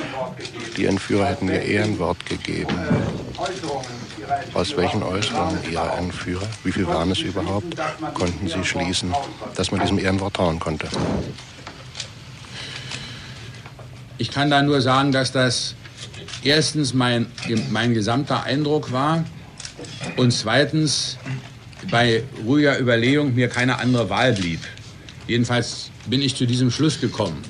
die 0.76 0.86
Entführer 0.86 1.28
hätten 1.28 1.48
ihr 1.48 1.62
Ehrenwort 1.62 2.26
gegeben. 2.26 2.74
Aus 4.54 4.76
welchen 4.76 5.04
Äußerungen 5.04 5.60
ihrer 5.70 5.98
Entführer, 5.98 6.48
wie 6.64 6.72
viel 6.72 6.88
waren 6.88 7.12
es 7.12 7.20
überhaupt, 7.20 7.76
konnten 8.14 8.48
Sie 8.48 8.64
schließen, 8.64 9.14
dass 9.56 9.72
man 9.72 9.82
diesem 9.82 10.00
Ehrenwort 10.00 10.36
trauen 10.36 10.60
konnte? 10.60 10.88
Ich 14.18 14.32
kann 14.32 14.50
da 14.50 14.62
nur 14.62 14.82
sagen, 14.82 15.12
dass 15.12 15.32
das 15.32 15.76
erstens 16.44 16.94
mein, 16.94 17.28
mein 17.70 17.94
gesamter 17.94 18.44
Eindruck 18.44 18.92
war 18.92 19.26
und 20.18 20.32
zweitens 20.32 21.18
bei 21.90 22.24
ruhiger 22.46 22.80
Überlegung 22.80 23.36
mir 23.36 23.48
keine 23.48 23.80
andere 23.80 24.10
Wahl 24.10 24.34
blieb. 24.34 24.60
Jedenfalls 25.28 25.92
bin 26.08 26.22
ich 26.22 26.36
zu 26.36 26.46
diesem 26.46 26.72
Schluss 26.72 27.00
gekommen. 27.00 27.42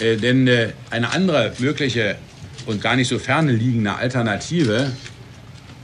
Äh, 0.00 0.16
denn 0.16 0.46
äh, 0.46 0.72
eine 0.90 1.12
andere 1.12 1.52
mögliche 1.58 2.16
und 2.66 2.80
gar 2.80 2.96
nicht 2.96 3.08
so 3.08 3.18
ferne 3.18 3.52
liegende 3.52 3.94
Alternative, 3.94 4.90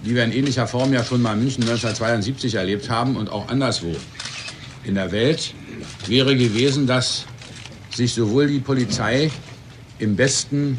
die 0.04 0.14
wir 0.14 0.24
in 0.24 0.32
ähnlicher 0.32 0.66
Form 0.66 0.92
ja 0.92 1.04
schon 1.04 1.22
mal 1.22 1.34
in 1.34 1.40
München 1.40 1.62
1972 1.62 2.54
erlebt 2.54 2.88
haben 2.88 3.16
und 3.16 3.30
auch 3.30 3.48
anderswo 3.48 3.94
in 4.84 4.94
der 4.94 5.12
Welt, 5.12 5.54
wäre 6.06 6.36
gewesen, 6.36 6.86
dass 6.86 7.26
sich 7.94 8.14
sowohl 8.14 8.46
die 8.46 8.60
Polizei 8.60 9.30
im 9.98 10.16
besten, 10.16 10.78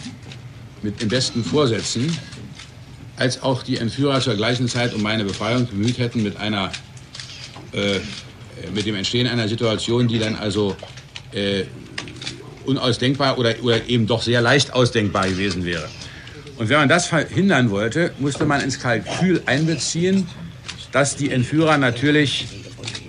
mit 0.82 1.02
den 1.02 1.10
besten 1.10 1.44
Vorsätzen 1.44 2.16
als 3.18 3.44
auch 3.44 3.64
die 3.64 3.78
Entführer 3.78 4.20
zur 4.20 4.36
gleichen 4.36 4.68
Zeit 4.68 4.94
um 4.94 5.02
meine 5.02 5.24
Befreiung 5.24 5.68
bemüht 5.68 6.00
hätten 6.00 6.24
mit 6.24 6.38
einer 6.38 6.72
äh, 7.74 8.00
mit 8.74 8.86
dem 8.86 8.96
Entstehen 8.96 9.28
einer 9.28 9.48
Situation, 9.48 10.08
die 10.08 10.20
dann 10.20 10.36
also 10.36 10.76
äh, 11.34 11.64
unausdenkbar 12.66 13.38
oder, 13.38 13.56
oder 13.62 13.88
eben 13.88 14.08
doch 14.08 14.22
sehr 14.22 14.42
leicht 14.42 14.74
ausdenkbar 14.74 15.28
gewesen 15.28 15.66
wäre. 15.66 15.88
Und 16.58 16.70
wenn 16.70 16.78
man 16.78 16.90
das 16.90 17.08
verhindern 17.08 17.72
wollte, 17.72 18.12
musste 18.20 18.46
man 18.46 18.62
ins 18.62 18.80
Kalkül 18.80 19.42
einbeziehen, 19.46 20.28
dass 20.92 21.16
die 21.16 21.32
Entführer 21.32 21.78
natürlich 21.78 22.48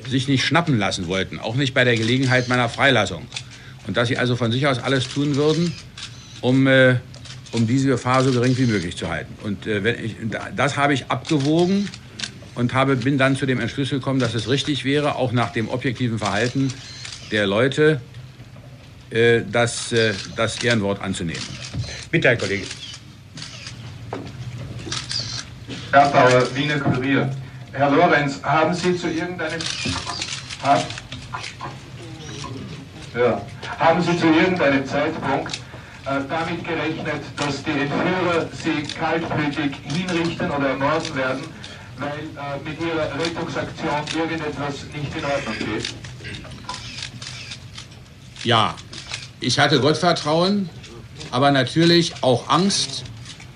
sich 0.09 0.29
nicht 0.29 0.45
schnappen 0.45 0.79
lassen 0.79 1.07
wollten, 1.07 1.39
auch 1.39 1.55
nicht 1.55 1.75
bei 1.75 1.85
der 1.85 1.97
Gelegenheit 1.97 2.49
meiner 2.49 2.69
Freilassung. 2.69 3.27
Und 3.87 3.97
dass 3.97 4.09
sie 4.09 4.17
also 4.17 4.37
von 4.37 4.53
sich 4.53 4.67
aus 4.67 4.79
alles 4.79 5.09
tun 5.09 5.37
würden, 5.37 5.75
um 6.41 6.67
äh, 6.67 6.97
um 7.53 7.67
diese 7.67 7.89
Gefahr 7.89 8.25
so 8.25 8.33
gering 8.33 8.57
wie 8.57 8.67
möglich 8.67 8.97
zu 8.97 9.09
halten. 9.09 9.35
Und 9.45 9.67
äh, 9.67 9.85
wenn 9.85 10.05
ich, 10.05 10.17
das 10.57 10.77
habe 10.77 10.95
ich 10.95 11.07
abgewogen 11.07 11.89
und 12.55 12.75
habe, 12.75 12.97
bin 12.97 13.19
dann 13.19 13.37
zu 13.37 13.47
dem 13.47 13.61
Entschluss 13.61 13.91
gekommen, 13.91 14.21
dass 14.21 14.35
es 14.35 14.49
richtig 14.49 14.85
wäre, 14.85 15.17
auch 15.17 15.33
nach 15.33 15.53
dem 15.53 15.69
objektiven 15.69 16.19
Verhalten 16.19 16.73
der 17.31 17.47
Leute, 17.47 18.01
äh, 19.11 19.43
das, 19.51 19.93
äh, 19.93 20.15
das 20.37 20.63
Ehrenwort 20.63 21.01
anzunehmen. 21.03 21.43
Bitte, 22.11 22.29
Herr 22.29 22.37
Kollege. 22.37 22.67
Herr 25.93 26.09
Bauer, 26.09 26.47
Wiener 26.55 26.81
Kurier. 26.81 27.31
Herr 27.73 27.91
Lorenz, 27.91 28.43
haben 28.43 28.75
Sie 28.75 28.97
zu 28.97 29.09
irgendeinem... 29.09 29.61
Haben, 30.63 30.83
ja, 33.15 33.43
haben 33.79 34.03
Sie 34.03 34.17
zu 34.17 34.27
irgendeinem 34.27 34.87
Zeitpunkt 34.87 35.62
damit 36.05 36.65
gerechnet, 36.65 37.23
dass 37.37 37.63
die 37.63 37.71
Entführer 37.71 38.49
sie 38.53 38.83
kaltblütig 38.95 39.77
hinrichten 39.85 40.51
oder 40.51 40.69
ermorden 40.69 41.17
werden, 41.17 41.43
weil 41.99 42.09
äh, 42.11 42.69
mit 42.69 42.81
ihrer 42.81 43.19
Rettungsaktion 43.19 44.21
irgendetwas 44.21 44.85
nicht 44.95 45.17
in 45.17 45.25
Ordnung 45.25 45.75
geht? 45.75 45.95
Ja, 48.45 48.75
ich 49.41 49.59
hatte 49.59 49.81
Gottvertrauen, 49.81 50.69
aber 51.31 51.51
natürlich 51.51 52.13
auch 52.23 52.49
Angst, 52.49 53.05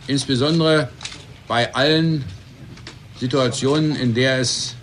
insbesondere 0.07 0.89
bei 1.49 1.75
allen 1.75 2.25
Situationen, 3.19 3.97
in 3.97 4.15
der 4.15 4.39
es 4.39 4.77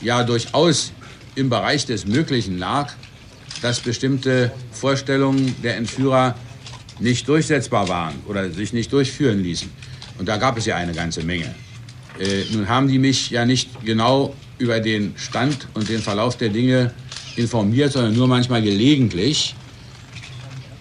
ja 0.00 0.22
durchaus 0.24 0.92
im 1.34 1.48
Bereich 1.48 1.86
des 1.86 2.06
Möglichen 2.06 2.58
lag, 2.58 2.92
dass 3.62 3.80
bestimmte 3.80 4.50
Vorstellungen 4.72 5.54
der 5.62 5.76
Entführer 5.76 6.34
nicht 7.00 7.26
durchsetzbar 7.28 7.88
waren 7.88 8.14
oder 8.26 8.50
sich 8.50 8.72
nicht 8.72 8.92
durchführen 8.92 9.42
ließen. 9.42 9.68
Und 10.18 10.28
da 10.28 10.36
gab 10.36 10.56
es 10.58 10.66
ja 10.66 10.76
eine 10.76 10.92
ganze 10.92 11.22
Menge. 11.22 11.54
Äh, 12.18 12.44
nun 12.52 12.68
haben 12.68 12.88
die 12.88 12.98
mich 12.98 13.30
ja 13.30 13.44
nicht 13.44 13.84
genau 13.84 14.34
über 14.58 14.80
den 14.80 15.14
Stand 15.16 15.68
und 15.74 15.88
den 15.88 16.00
Verlauf 16.00 16.36
der 16.36 16.50
Dinge 16.50 16.92
informiert, 17.36 17.92
sondern 17.92 18.14
nur 18.14 18.28
manchmal 18.28 18.62
gelegentlich, 18.62 19.54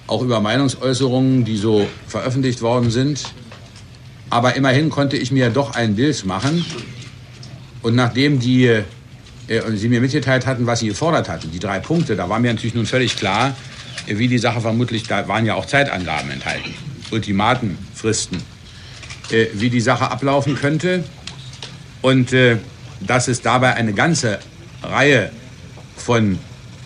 auch 0.07 0.21
über 0.21 0.41
Meinungsäußerungen, 0.41 1.45
die 1.45 1.55
so 1.55 1.87
veröffentlicht 2.07 2.61
worden 2.61 2.91
sind. 2.91 3.23
Aber 4.29 4.55
immerhin 4.55 4.89
konnte 4.89 5.17
ich 5.17 5.31
mir 5.31 5.49
doch 5.49 5.75
ein 5.75 5.95
Bild 5.95 6.25
machen. 6.25 6.65
Und 7.81 7.95
nachdem 7.95 8.39
die, 8.39 8.65
äh, 8.65 8.83
sie 9.75 9.87
mir 9.87 10.01
mitgeteilt 10.01 10.45
hatten, 10.45 10.65
was 10.67 10.79
sie 10.81 10.89
gefordert 10.89 11.29
hatten, 11.29 11.49
die 11.51 11.59
drei 11.59 11.79
Punkte, 11.79 12.15
da 12.15 12.27
war 12.27 12.39
mir 12.39 12.51
natürlich 12.51 12.75
nun 12.75 12.85
völlig 12.85 13.15
klar, 13.15 13.55
wie 14.07 14.27
die 14.27 14.37
Sache 14.37 14.61
vermutlich, 14.61 15.03
da 15.03 15.27
waren 15.27 15.45
ja 15.45 15.55
auch 15.55 15.65
Zeitangaben 15.65 16.31
enthalten, 16.31 16.73
Ultimaten, 17.11 17.77
Fristen, 17.93 18.41
äh, 19.31 19.47
wie 19.53 19.69
die 19.69 19.81
Sache 19.81 20.09
ablaufen 20.09 20.55
könnte. 20.55 21.03
Und 22.01 22.33
äh, 22.33 22.57
dass 23.01 23.27
es 23.27 23.41
dabei 23.41 23.75
eine 23.75 23.93
ganze 23.93 24.39
Reihe 24.81 25.31
von 25.95 26.39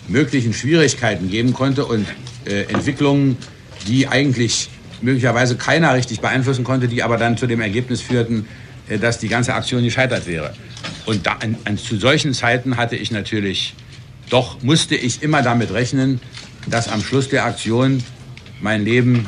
möglichen 0.08 0.52
Schwierigkeiten 0.52 1.30
geben 1.30 1.54
konnte 1.54 1.86
und 1.86 2.06
äh, 2.46 2.64
Entwicklungen, 2.64 3.36
die 3.86 4.08
eigentlich 4.08 4.68
möglicherweise 5.00 5.56
keiner 5.56 5.94
richtig 5.94 6.20
beeinflussen 6.20 6.64
konnte, 6.64 6.88
die 6.88 7.02
aber 7.02 7.16
dann 7.16 7.36
zu 7.36 7.46
dem 7.46 7.60
Ergebnis 7.60 8.00
führten, 8.00 8.46
dass 9.00 9.18
die 9.18 9.28
ganze 9.28 9.54
Aktion 9.54 9.82
gescheitert 9.82 10.26
wäre. 10.26 10.54
Und 11.06 11.26
da, 11.26 11.32
an, 11.40 11.56
an, 11.64 11.78
zu 11.78 11.96
solchen 11.96 12.34
Zeiten 12.34 12.76
hatte 12.76 12.96
ich 12.96 13.10
natürlich, 13.10 13.74
doch 14.30 14.62
musste 14.62 14.94
ich 14.94 15.22
immer 15.22 15.42
damit 15.42 15.72
rechnen, 15.72 16.20
dass 16.66 16.88
am 16.88 17.02
Schluss 17.02 17.28
der 17.28 17.44
Aktion 17.44 18.02
mein 18.60 18.84
Leben 18.84 19.26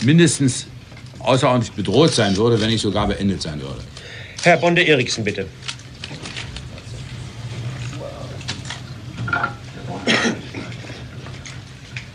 mindestens 0.00 0.66
außerordentlich 1.20 1.72
bedroht 1.72 2.12
sein 2.12 2.36
würde, 2.36 2.60
wenn 2.60 2.68
nicht 2.68 2.82
sogar 2.82 3.06
beendet 3.06 3.42
sein 3.42 3.60
würde. 3.60 3.80
Herr 4.42 4.56
Bonde-Eriksen, 4.56 5.24
bitte. 5.24 5.42
Äh, 5.42 5.46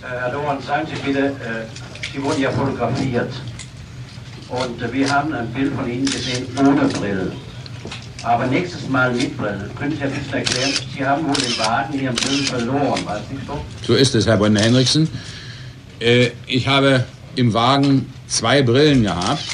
Herr 0.02 0.32
Lorenz, 0.34 0.65
sagen 0.65 0.88
Sie 0.88 1.02
bitte, 1.02 1.28
äh, 1.28 2.13
Sie 2.13 2.21
wurden 2.21 2.41
ja 2.41 2.52
fotografiert. 2.52 3.32
Und 4.50 4.93
wir 4.93 5.10
haben 5.10 5.34
ein 5.34 5.47
Bild 5.54 5.73
von 5.73 5.89
Ihnen 5.89 6.06
gesehen 6.06 6.47
ohne 6.58 6.88
Brille. 6.88 7.32
Aber 8.27 8.45
nächstes 8.47 8.89
Mal 8.89 9.13
mit 9.13 9.37
Brille. 9.37 9.69
Können 9.79 9.95
Sie 9.95 10.03
ein 10.03 10.11
bisschen 10.11 10.33
erklären? 10.33 10.71
Sie 10.93 11.05
haben 11.05 11.25
wohl 11.25 11.33
den 11.35 11.57
Wagen 11.59 11.97
Ihren 11.97 12.13
Brillen 12.13 12.43
verloren, 12.43 13.05
war 13.05 13.21
es 13.21 13.31
nicht 13.31 13.47
so? 13.47 13.61
So 13.87 13.95
ist 13.95 14.15
es, 14.15 14.27
Herr 14.27 14.35
Bonner 14.35 14.59
Henriksen. 14.59 15.07
Äh, 16.01 16.31
ich 16.45 16.67
habe 16.67 17.05
im 17.37 17.53
Wagen 17.53 18.11
zwei 18.27 18.61
Brillen 18.63 19.03
gehabt. 19.03 19.45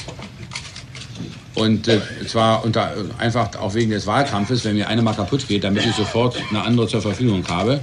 Und 1.54 1.88
äh, 1.88 2.00
zwar 2.28 2.66
unter, 2.66 2.96
einfach 3.20 3.56
auch 3.58 3.76
wegen 3.76 3.92
des 3.92 4.08
Wahlkampfes, 4.08 4.66
wenn 4.66 4.76
mir 4.76 4.88
eine 4.88 5.04
mal 5.04 5.14
kaputt 5.14 5.48
geht, 5.48 5.64
damit 5.64 5.86
ich 5.86 5.94
sofort 5.94 6.36
eine 6.50 6.64
andere 6.64 6.88
zur 6.88 7.04
Verfügung 7.04 7.48
habe. 7.48 7.80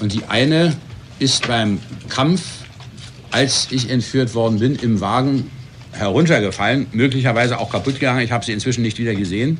Und 0.00 0.12
die 0.12 0.22
eine 0.28 0.76
ist 1.18 1.48
beim 1.48 1.80
Kampf, 2.08 2.42
als 3.32 3.66
ich 3.72 3.90
entführt 3.90 4.36
worden 4.36 4.60
bin, 4.60 4.76
im 4.76 5.00
Wagen 5.00 5.50
heruntergefallen, 5.90 6.86
möglicherweise 6.92 7.58
auch 7.58 7.70
kaputt 7.70 7.94
gegangen. 7.94 8.20
Ich 8.20 8.30
habe 8.30 8.44
sie 8.44 8.52
inzwischen 8.52 8.82
nicht 8.82 9.00
wieder 9.00 9.16
gesehen. 9.16 9.58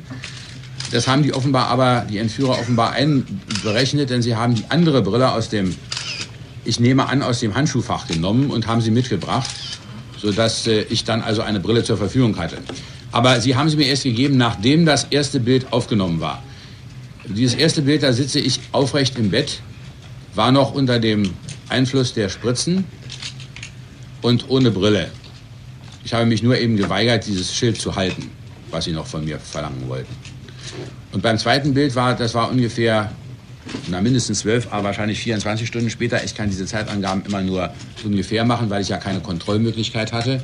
Das 0.93 1.09
haben 1.09 1.23
die 1.23 1.33
offenbar 1.33 1.69
aber, 1.69 2.07
die 2.09 2.19
Entführer 2.19 2.51
offenbar 2.51 2.93
einberechnet, 2.93 4.11
denn 4.11 4.21
sie 4.21 4.37
haben 4.37 4.55
die 4.55 4.65
andere 4.69 5.01
Brille 5.01 5.33
aus 5.33 5.49
dem, 5.49 5.75
ich 6.67 6.81
nehme 6.81 7.09
an, 7.09 7.23
aus 7.23 7.41
dem 7.41 7.55
Handschuhfach 7.55 8.07
genommen 8.07 8.51
und 8.51 8.67
haben 8.67 8.83
sie 8.83 8.91
mitgebracht, 8.91 9.51
sodass 10.19 10.67
äh, 10.67 10.83
ich 10.91 11.05
dann 11.05 11.23
also 11.23 11.41
eine 11.41 11.61
Brille 11.61 11.83
zur 11.83 11.97
Verfügung 11.97 12.37
hatte. 12.37 12.59
Aber 13.11 13.41
sie 13.41 13.57
haben 13.57 13.71
sie 13.71 13.79
mir 13.79 13.87
erst 13.87 14.03
gegeben, 14.03 14.37
nachdem 14.37 14.85
das 14.85 15.05
erste 15.05 15.41
Bild 15.41 15.73
aufgenommen 15.73 16.21
war. 16.21 16.43
Dieses 17.25 17.55
erste 17.55 17.83
Bild, 17.83 18.03
da 18.03 18.13
sitze 18.13 18.39
ich 18.39 18.61
aufrecht 18.73 19.19
im 19.19 19.31
Bett, 19.31 19.61
war 20.35 20.53
noch 20.53 20.75
unter 20.75 20.99
dem 20.99 21.31
Einfluss 21.71 22.13
der 22.13 22.29
Spritzen 22.29 22.85
und 24.21 24.51
ohne 24.51 24.71
Brille. 24.71 25.11
Ich 26.05 26.13
habe 26.13 26.27
mich 26.27 26.43
nur 26.43 26.59
eben 26.59 26.77
geweigert, 26.77 27.27
dieses 27.27 27.55
Schild 27.55 27.81
zu 27.81 27.97
halten, 27.97 28.31
was 28.71 28.85
sie 28.85 28.93
noch 28.93 29.07
von 29.07 29.25
mir 29.25 29.39
verlangen 29.39 29.89
wollten. 29.89 30.32
Und 31.13 31.23
beim 31.23 31.39
zweiten 31.39 31.75
Bild 31.75 31.95
war, 31.95 32.17
das 32.17 32.35
war 32.35 32.51
ungefähr, 32.51 33.13
na 33.89 34.01
mindestens 34.01 34.41
zwölf, 34.41 34.73
aber 34.73 34.85
wahrscheinlich 34.85 35.21
24 35.21 35.67
Stunden 35.67 35.91
später. 35.91 36.25
Ich 36.25 36.35
kann 36.35 36.49
diese 36.49 36.67
Zeitangaben 36.67 37.25
immer 37.27 37.43
nur 37.43 37.73
ungefähr 38.03 38.45
machen, 38.45 38.71
weil 38.71 38.83
ich 38.83 38.89
ja 38.89 38.97
keine 38.97 39.21
Kontrollmöglichkeit 39.21 40.13
hatte. 40.13 40.43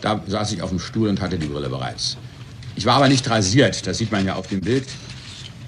Da 0.00 0.20
saß 0.26 0.52
ich 0.52 0.62
auf 0.62 0.70
dem 0.70 0.78
Stuhl 0.78 1.08
und 1.08 1.20
hatte 1.20 1.38
die 1.38 1.46
Brille 1.46 1.68
bereits. 1.68 2.16
Ich 2.76 2.86
war 2.86 2.96
aber 2.96 3.08
nicht 3.08 3.28
rasiert, 3.28 3.86
das 3.86 3.98
sieht 3.98 4.12
man 4.12 4.24
ja 4.26 4.34
auf 4.34 4.46
dem 4.48 4.60
Bild. 4.60 4.86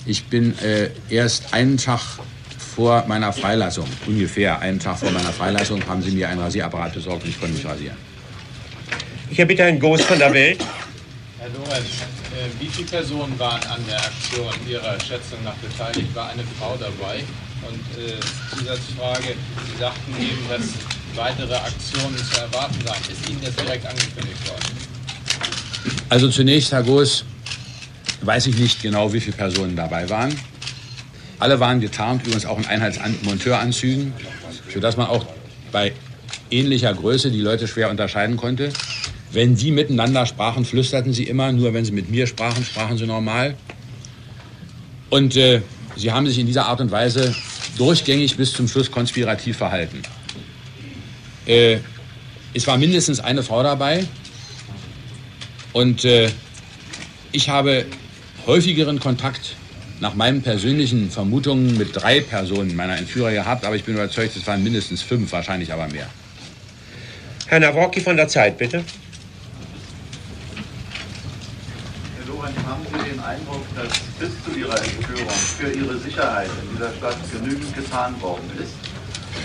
Ich 0.06 0.26
bin 0.26 0.56
äh, 0.60 0.90
erst 1.08 1.52
einen 1.52 1.76
Tag 1.76 2.00
vor 2.58 3.04
meiner 3.08 3.32
Freilassung, 3.32 3.86
ungefähr 4.06 4.60
einen 4.60 4.78
Tag 4.78 4.98
vor 4.98 5.10
meiner 5.10 5.32
Freilassung, 5.32 5.86
haben 5.88 6.02
sie 6.02 6.12
mir 6.12 6.28
einen 6.28 6.40
Rasierapparat 6.40 6.94
besorgt 6.94 7.24
und 7.24 7.30
ich 7.30 7.40
konnte 7.40 7.56
mich 7.56 7.66
rasieren. 7.66 7.96
Ich 9.30 9.38
erbitte 9.38 9.64
einen 9.64 9.78
Ghost 9.78 10.04
von 10.04 10.18
der 10.18 10.32
Welt. 10.32 10.64
Herr 11.38 11.48
Lorenz, 11.48 11.86
wie 12.58 12.66
viele 12.66 12.88
Personen 12.88 13.38
waren 13.38 13.62
an 13.64 13.84
der 13.88 13.98
Aktion 13.98 14.52
Ihrer 14.68 14.98
Schätzung 15.00 15.42
nach 15.44 15.54
beteiligt? 15.56 16.14
War 16.14 16.30
eine 16.30 16.44
Frau 16.58 16.76
dabei? 16.76 17.24
Und 17.68 18.02
äh, 18.02 18.18
Zusatzfrage, 18.50 19.34
Sie 19.66 19.78
sagten 19.78 20.12
eben, 20.20 20.48
dass 20.48 20.62
weitere 21.14 21.54
Aktionen 21.54 22.16
zu 22.16 22.40
erwarten 22.40 22.78
seien. 22.86 23.02
Ist 23.10 23.28
Ihnen 23.28 23.40
das 23.44 23.54
direkt 23.56 23.86
angekündigt 23.86 24.48
worden? 24.48 24.80
Also 26.08 26.28
zunächst, 26.28 26.72
Herr 26.72 26.82
Goos, 26.82 27.24
weiß 28.22 28.46
ich 28.48 28.56
nicht 28.56 28.82
genau, 28.82 29.12
wie 29.12 29.20
viele 29.20 29.36
Personen 29.36 29.76
dabei 29.76 30.08
waren. 30.08 30.34
Alle 31.38 31.58
waren 31.58 31.80
getarnt, 31.80 32.22
übrigens 32.22 32.44
auch 32.46 32.58
in 32.58 32.66
Einheitsmonteuranzügen, 32.66 34.12
sodass 34.72 34.96
man 34.96 35.06
auch 35.06 35.24
bei 35.72 35.92
ähnlicher 36.50 36.92
Größe 36.92 37.30
die 37.30 37.40
Leute 37.40 37.66
schwer 37.66 37.90
unterscheiden 37.90 38.36
konnte. 38.36 38.72
Wenn 39.32 39.56
sie 39.56 39.70
miteinander 39.70 40.26
sprachen, 40.26 40.64
flüsterten 40.64 41.12
sie 41.12 41.24
immer, 41.24 41.52
nur 41.52 41.72
wenn 41.72 41.84
sie 41.84 41.92
mit 41.92 42.10
mir 42.10 42.26
sprachen, 42.26 42.64
sprachen 42.64 42.98
sie 42.98 43.06
normal. 43.06 43.56
Und 45.08 45.36
äh, 45.36 45.62
sie 45.96 46.12
haben 46.12 46.26
sich 46.26 46.38
in 46.38 46.46
dieser 46.46 46.66
Art 46.66 46.80
und 46.80 46.90
Weise 46.90 47.34
durchgängig 47.78 48.36
bis 48.36 48.52
zum 48.52 48.68
Schluss 48.68 48.90
konspirativ 48.90 49.56
verhalten. 49.56 50.02
Äh, 51.46 51.78
es 52.54 52.66
war 52.66 52.78
mindestens 52.78 53.20
eine 53.20 53.42
Frau 53.42 53.62
dabei 53.62 54.04
und 55.72 56.04
äh, 56.04 56.30
ich 57.32 57.48
habe 57.48 57.86
häufigeren 58.46 58.98
Kontakt 58.98 59.54
nach 60.00 60.14
meinen 60.14 60.42
persönlichen 60.42 61.10
Vermutungen 61.10 61.76
mit 61.78 61.90
drei 61.94 62.20
Personen 62.20 62.74
meiner 62.74 62.96
Entführer 62.96 63.32
gehabt, 63.32 63.64
aber 63.64 63.76
ich 63.76 63.84
bin 63.84 63.94
überzeugt, 63.94 64.34
es 64.36 64.46
waren 64.46 64.62
mindestens 64.62 65.02
fünf, 65.02 65.30
wahrscheinlich 65.32 65.72
aber 65.72 65.88
mehr. 65.88 66.08
Herr 67.46 67.60
Nawrocki 67.60 68.00
von 68.00 68.16
der 68.16 68.28
Zeit, 68.28 68.58
bitte. 68.58 68.82
Herr 72.16 72.26
Lorenz, 72.26 72.56
haben 72.66 72.82
Sie 72.86 73.10
den 73.10 73.19
Eindruck, 73.30 73.62
dass 73.76 73.92
bis 74.18 74.32
zu 74.44 74.58
Ihrer 74.58 74.76
Entführung 74.76 75.30
für 75.58 75.70
Ihre 75.70 75.96
Sicherheit 75.98 76.50
in 76.62 76.76
dieser 76.76 76.92
Stadt 76.94 77.16
genügend 77.32 77.74
getan 77.76 78.20
worden 78.20 78.50
ist? 78.60 78.74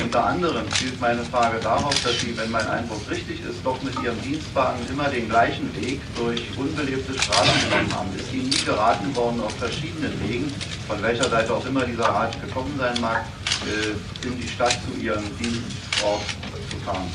Unter 0.02 0.26
anderem 0.26 0.66
zielt 0.72 1.00
meine 1.00 1.24
Frage 1.24 1.60
darauf, 1.62 1.94
dass 2.04 2.20
Sie, 2.20 2.36
wenn 2.36 2.50
mein 2.50 2.68
Eindruck 2.68 3.02
richtig 3.10 3.40
ist, 3.42 3.60
doch 3.64 3.80
mit 3.84 3.94
Ihrem 4.04 4.20
Dienstwagen 4.24 4.80
immer 4.90 5.08
den 5.10 5.30
gleichen 5.30 5.70
Weg 5.80 6.02
durch 6.18 6.42
unbelebte 6.58 7.14
Straßen 7.14 7.70
genommen 7.70 7.94
haben. 7.96 8.10
Ist 8.18 8.34
Ihnen 8.34 8.50
nie 8.50 8.66
geraten 8.66 9.16
worden, 9.16 9.40
auf 9.42 9.54
verschiedenen 9.54 10.14
Wegen, 10.28 10.52
von 10.88 11.02
welcher 11.04 11.30
Seite 11.30 11.54
auch 11.54 11.66
immer 11.66 11.86
dieser 11.86 12.06
Rat 12.06 12.42
gekommen 12.42 12.74
sein 12.80 13.00
mag, 13.00 13.24
äh, 13.70 14.28
in 14.28 14.42
die 14.42 14.48
Stadt 14.48 14.76
zu 14.90 15.00
Ihrem 15.00 15.24
Dienstort 15.38 16.26
zu 16.72 16.78
fahren? 16.84 17.08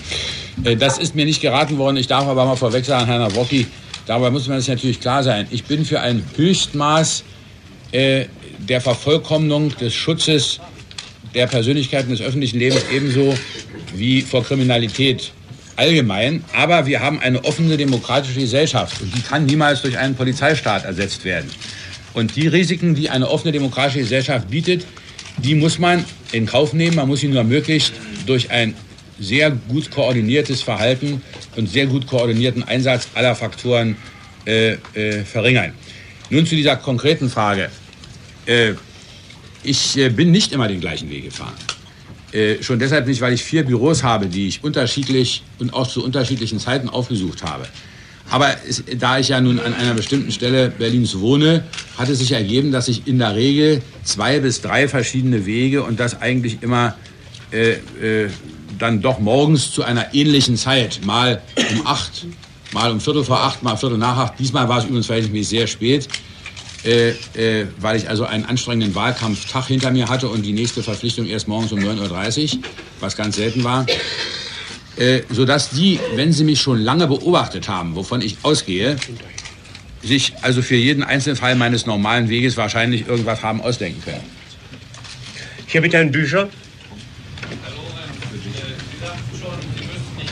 Äh, 0.64 0.76
Das 0.76 0.98
ist 0.98 1.14
mir 1.16 1.24
nicht 1.24 1.40
geraten 1.42 1.76
worden. 1.76 1.96
Ich 1.96 2.06
darf 2.06 2.26
aber 2.28 2.44
mal 2.46 2.56
vorweg 2.56 2.85
sagen, 2.85 3.06
Herr 3.06 3.18
Nawrocki, 3.18 3.66
darüber 4.11 4.33
muss 4.33 4.49
man 4.49 4.59
sich 4.59 4.68
natürlich 4.68 4.99
klar 4.99 5.23
sein. 5.23 5.46
Ich 5.53 5.62
bin 5.62 5.85
für 5.85 6.01
ein 6.01 6.25
Höchstmaß 6.35 7.23
äh, 7.92 8.25
der 8.59 8.81
Vervollkommnung 8.81 9.77
des 9.77 9.94
Schutzes 9.94 10.59
der 11.33 11.46
Persönlichkeiten 11.46 12.11
des 12.11 12.20
öffentlichen 12.20 12.59
Lebens 12.59 12.83
ebenso 12.92 13.38
wie 13.94 14.23
vor 14.23 14.42
Kriminalität 14.42 15.31
allgemein. 15.77 16.42
Aber 16.53 16.87
wir 16.87 16.99
haben 16.99 17.20
eine 17.20 17.44
offene 17.44 17.77
demokratische 17.77 18.40
Gesellschaft 18.40 19.01
und 19.01 19.14
die 19.14 19.20
kann 19.20 19.46
niemals 19.46 19.83
durch 19.83 19.96
einen 19.96 20.16
Polizeistaat 20.16 20.85
ersetzt 20.85 21.25
werden. 21.25 21.49
Und 22.12 22.35
die 22.35 22.49
Risiken, 22.49 22.96
die 22.96 23.11
eine 23.11 23.31
offene 23.31 23.53
demokratische 23.53 24.01
Gesellschaft 24.01 24.51
bietet, 24.51 24.85
die 25.37 25.55
muss 25.55 25.79
man 25.79 26.05
in 26.33 26.46
Kauf 26.46 26.73
nehmen. 26.73 26.96
Man 26.96 27.07
muss 27.07 27.20
sie 27.20 27.29
nur 27.29 27.44
möglichst 27.44 27.92
durch 28.27 28.51
ein 28.51 28.75
sehr 29.20 29.50
gut 29.50 29.90
koordiniertes 29.90 30.62
Verhalten 30.62 31.22
und 31.56 31.68
sehr 31.68 31.87
gut 31.87 32.06
koordinierten 32.06 32.62
Einsatz 32.62 33.09
aller 33.14 33.37
Faktoren 33.37 33.96
äh, 34.46 34.72
äh, 34.94 35.24
verringern. 35.24 35.72
Nun 36.30 36.46
zu 36.46 36.56
dieser 36.56 36.76
konkreten 36.76 37.28
Frage. 37.28 37.70
Äh, 38.46 38.72
ich 39.62 39.96
äh, 39.98 40.09
bin 40.09 40.30
nicht 40.30 40.52
immer 40.52 40.68
den 40.68 40.80
gleichen 40.80 41.11
Weg 41.11 41.24
gefahren. 41.24 41.54
Äh, 42.33 42.62
schon 42.62 42.78
deshalb 42.78 43.06
nicht, 43.06 43.20
weil 43.20 43.35
ich 43.35 43.42
vier 43.42 43.64
Büros 43.64 44.02
habe, 44.02 44.26
die 44.26 44.48
ich 44.48 44.64
unterschiedlich 44.64 45.42
und 45.59 45.74
auch 45.74 45.88
zu 45.88 46.02
unterschiedlichen 46.02 46.59
Zeiten 46.59 46.88
aufgesucht 46.88 47.42
habe. 47.42 47.66
Aber 48.30 48.54
es, 48.68 48.85
da 48.96 49.18
ich 49.18 49.28
ja 49.28 49.40
nun 49.40 49.59
an 49.59 49.74
einer 49.74 49.94
bestimmten 49.94 50.30
Stelle 50.30 50.70
Berlins 50.70 51.18
wohne, 51.18 51.64
hat 51.98 52.09
es 52.09 52.20
sich 52.20 52.30
ergeben, 52.30 52.70
dass 52.70 52.87
ich 52.87 53.09
in 53.09 53.18
der 53.18 53.35
Regel 53.35 53.83
zwei 54.04 54.38
bis 54.38 54.61
drei 54.61 54.87
verschiedene 54.87 55.46
Wege 55.46 55.83
und 55.83 55.98
das 55.98 56.22
eigentlich 56.22 56.62
immer 56.62 56.96
äh, 57.52 57.72
äh, 57.72 58.30
dann 58.81 59.01
doch 59.01 59.19
morgens 59.19 59.71
zu 59.71 59.83
einer 59.83 60.14
ähnlichen 60.14 60.57
Zeit, 60.57 61.01
mal 61.05 61.43
um 61.73 61.87
acht, 61.87 62.27
mal 62.73 62.90
um 62.90 63.01
Viertel 63.01 63.25
vor 63.25 63.40
acht, 63.40 63.62
mal 63.62 63.77
Viertel 63.77 63.99
nach 63.99 64.16
acht. 64.16 64.38
Diesmal 64.38 64.69
war 64.69 64.79
es 64.79 64.85
übrigens 64.85 65.07
verhältnismäßig 65.07 65.49
sehr 65.49 65.66
spät, 65.66 66.09
äh, 66.85 67.11
äh, 67.11 67.66
weil 67.79 67.97
ich 67.97 68.09
also 68.09 68.25
einen 68.25 68.45
anstrengenden 68.45 68.95
Wahlkampftag 68.95 69.66
hinter 69.66 69.90
mir 69.90 70.09
hatte 70.09 70.29
und 70.29 70.43
die 70.43 70.53
nächste 70.53 70.83
Verpflichtung 70.83 71.27
erst 71.27 71.47
morgens 71.47 71.73
um 71.73 71.79
9.30 71.79 72.57
Uhr, 72.57 72.62
was 73.01 73.16
ganz 73.16 73.37
selten 73.37 73.64
war. 73.64 73.87
Äh, 74.97 75.23
sodass 75.31 75.71
die, 75.71 76.01
wenn 76.14 76.33
sie 76.33 76.45
mich 76.45 76.61
schon 76.61 76.79
lange 76.79 77.07
beobachtet 77.07 77.69
haben, 77.69 77.95
wovon 77.95 78.21
ich 78.21 78.38
ausgehe, 78.43 78.97
sich 80.03 80.35
also 80.43 80.62
für 80.62 80.77
jeden 80.77 81.03
einzelnen 81.03 81.37
Fall 81.37 81.55
meines 81.55 81.87
normalen 81.87 82.29
Weges 82.29 82.57
wahrscheinlich 82.57 83.07
irgendwas 83.07 83.43
haben 83.43 83.61
ausdenken 83.61 84.03
können. 84.03 84.25
Ich 85.66 85.75
erbitte 85.75 85.99
einen 85.99 86.11
Bücher. 86.11 86.49
Herr 87.62 87.71
Lorenz, 87.77 88.16
äh, 88.25 88.38
Sie 88.43 89.05
sagten 89.05 89.38
schon, 89.38 89.51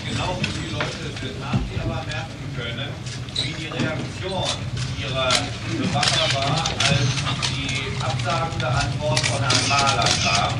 Sie 0.05 0.08
wie 0.41 0.51
viele 0.51 0.73
Leute 0.79 0.99
sind. 1.21 1.39
Haben 1.45 1.63
Sie 1.71 1.79
aber 1.81 2.03
merken 2.07 2.43
können, 2.57 2.89
wie 3.37 3.55
die 3.55 3.71
Reaktion 3.71 4.51
Ihrer 4.99 5.31
Bewacher 5.79 6.27
war, 6.35 6.65
als 6.67 7.09
die 7.55 8.03
absagende 8.03 8.67
Antwort 8.67 9.21
von 9.21 9.41
Herrn 9.41 9.69
Mahler 9.69 10.09
kam? 10.23 10.55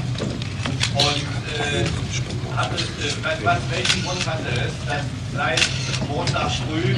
Und 0.95 1.23
äh, 1.59 1.85
hatte, 2.57 2.77
äh, 2.77 3.45
was, 3.45 3.59
welchen 3.71 4.03
Grund 4.05 4.27
hatte 4.27 4.49
es, 4.51 4.73
dass 4.87 5.03
seit 5.35 5.61
Montag 6.09 6.51
früh 6.51 6.95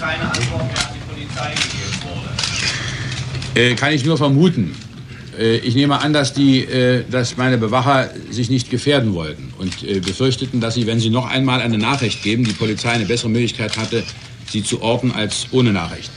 keine 0.00 0.24
Antwort 0.24 0.66
mehr 0.66 0.88
an 0.88 0.94
die 0.94 1.12
Polizei 1.12 1.50
gegeben 1.54 1.98
wurde? 2.04 3.60
Äh, 3.60 3.74
kann 3.74 3.92
ich 3.92 4.04
nur 4.04 4.16
vermuten. 4.16 4.76
Äh, 5.38 5.56
ich 5.58 5.74
nehme 5.74 6.00
an, 6.00 6.12
dass, 6.12 6.32
die, 6.32 6.60
äh, 6.60 7.04
dass 7.10 7.36
meine 7.36 7.58
Bewacher 7.58 8.10
sich 8.30 8.50
nicht 8.50 8.70
gefährden 8.70 9.14
wollten 9.14 9.52
und 9.58 9.82
äh, 9.82 10.00
befürchteten, 10.00 10.60
dass 10.60 10.74
sie, 10.74 10.86
wenn 10.86 11.00
sie 11.00 11.10
noch 11.10 11.28
einmal 11.28 11.60
eine 11.60 11.78
Nachricht 11.78 12.22
geben, 12.22 12.44
die 12.44 12.52
Polizei 12.52 12.90
eine 12.90 13.06
bessere 13.06 13.30
Möglichkeit 13.30 13.76
hatte, 13.76 14.04
sie 14.48 14.62
zu 14.62 14.82
orten 14.82 15.12
als 15.12 15.46
ohne 15.52 15.72
Nachricht. 15.72 16.10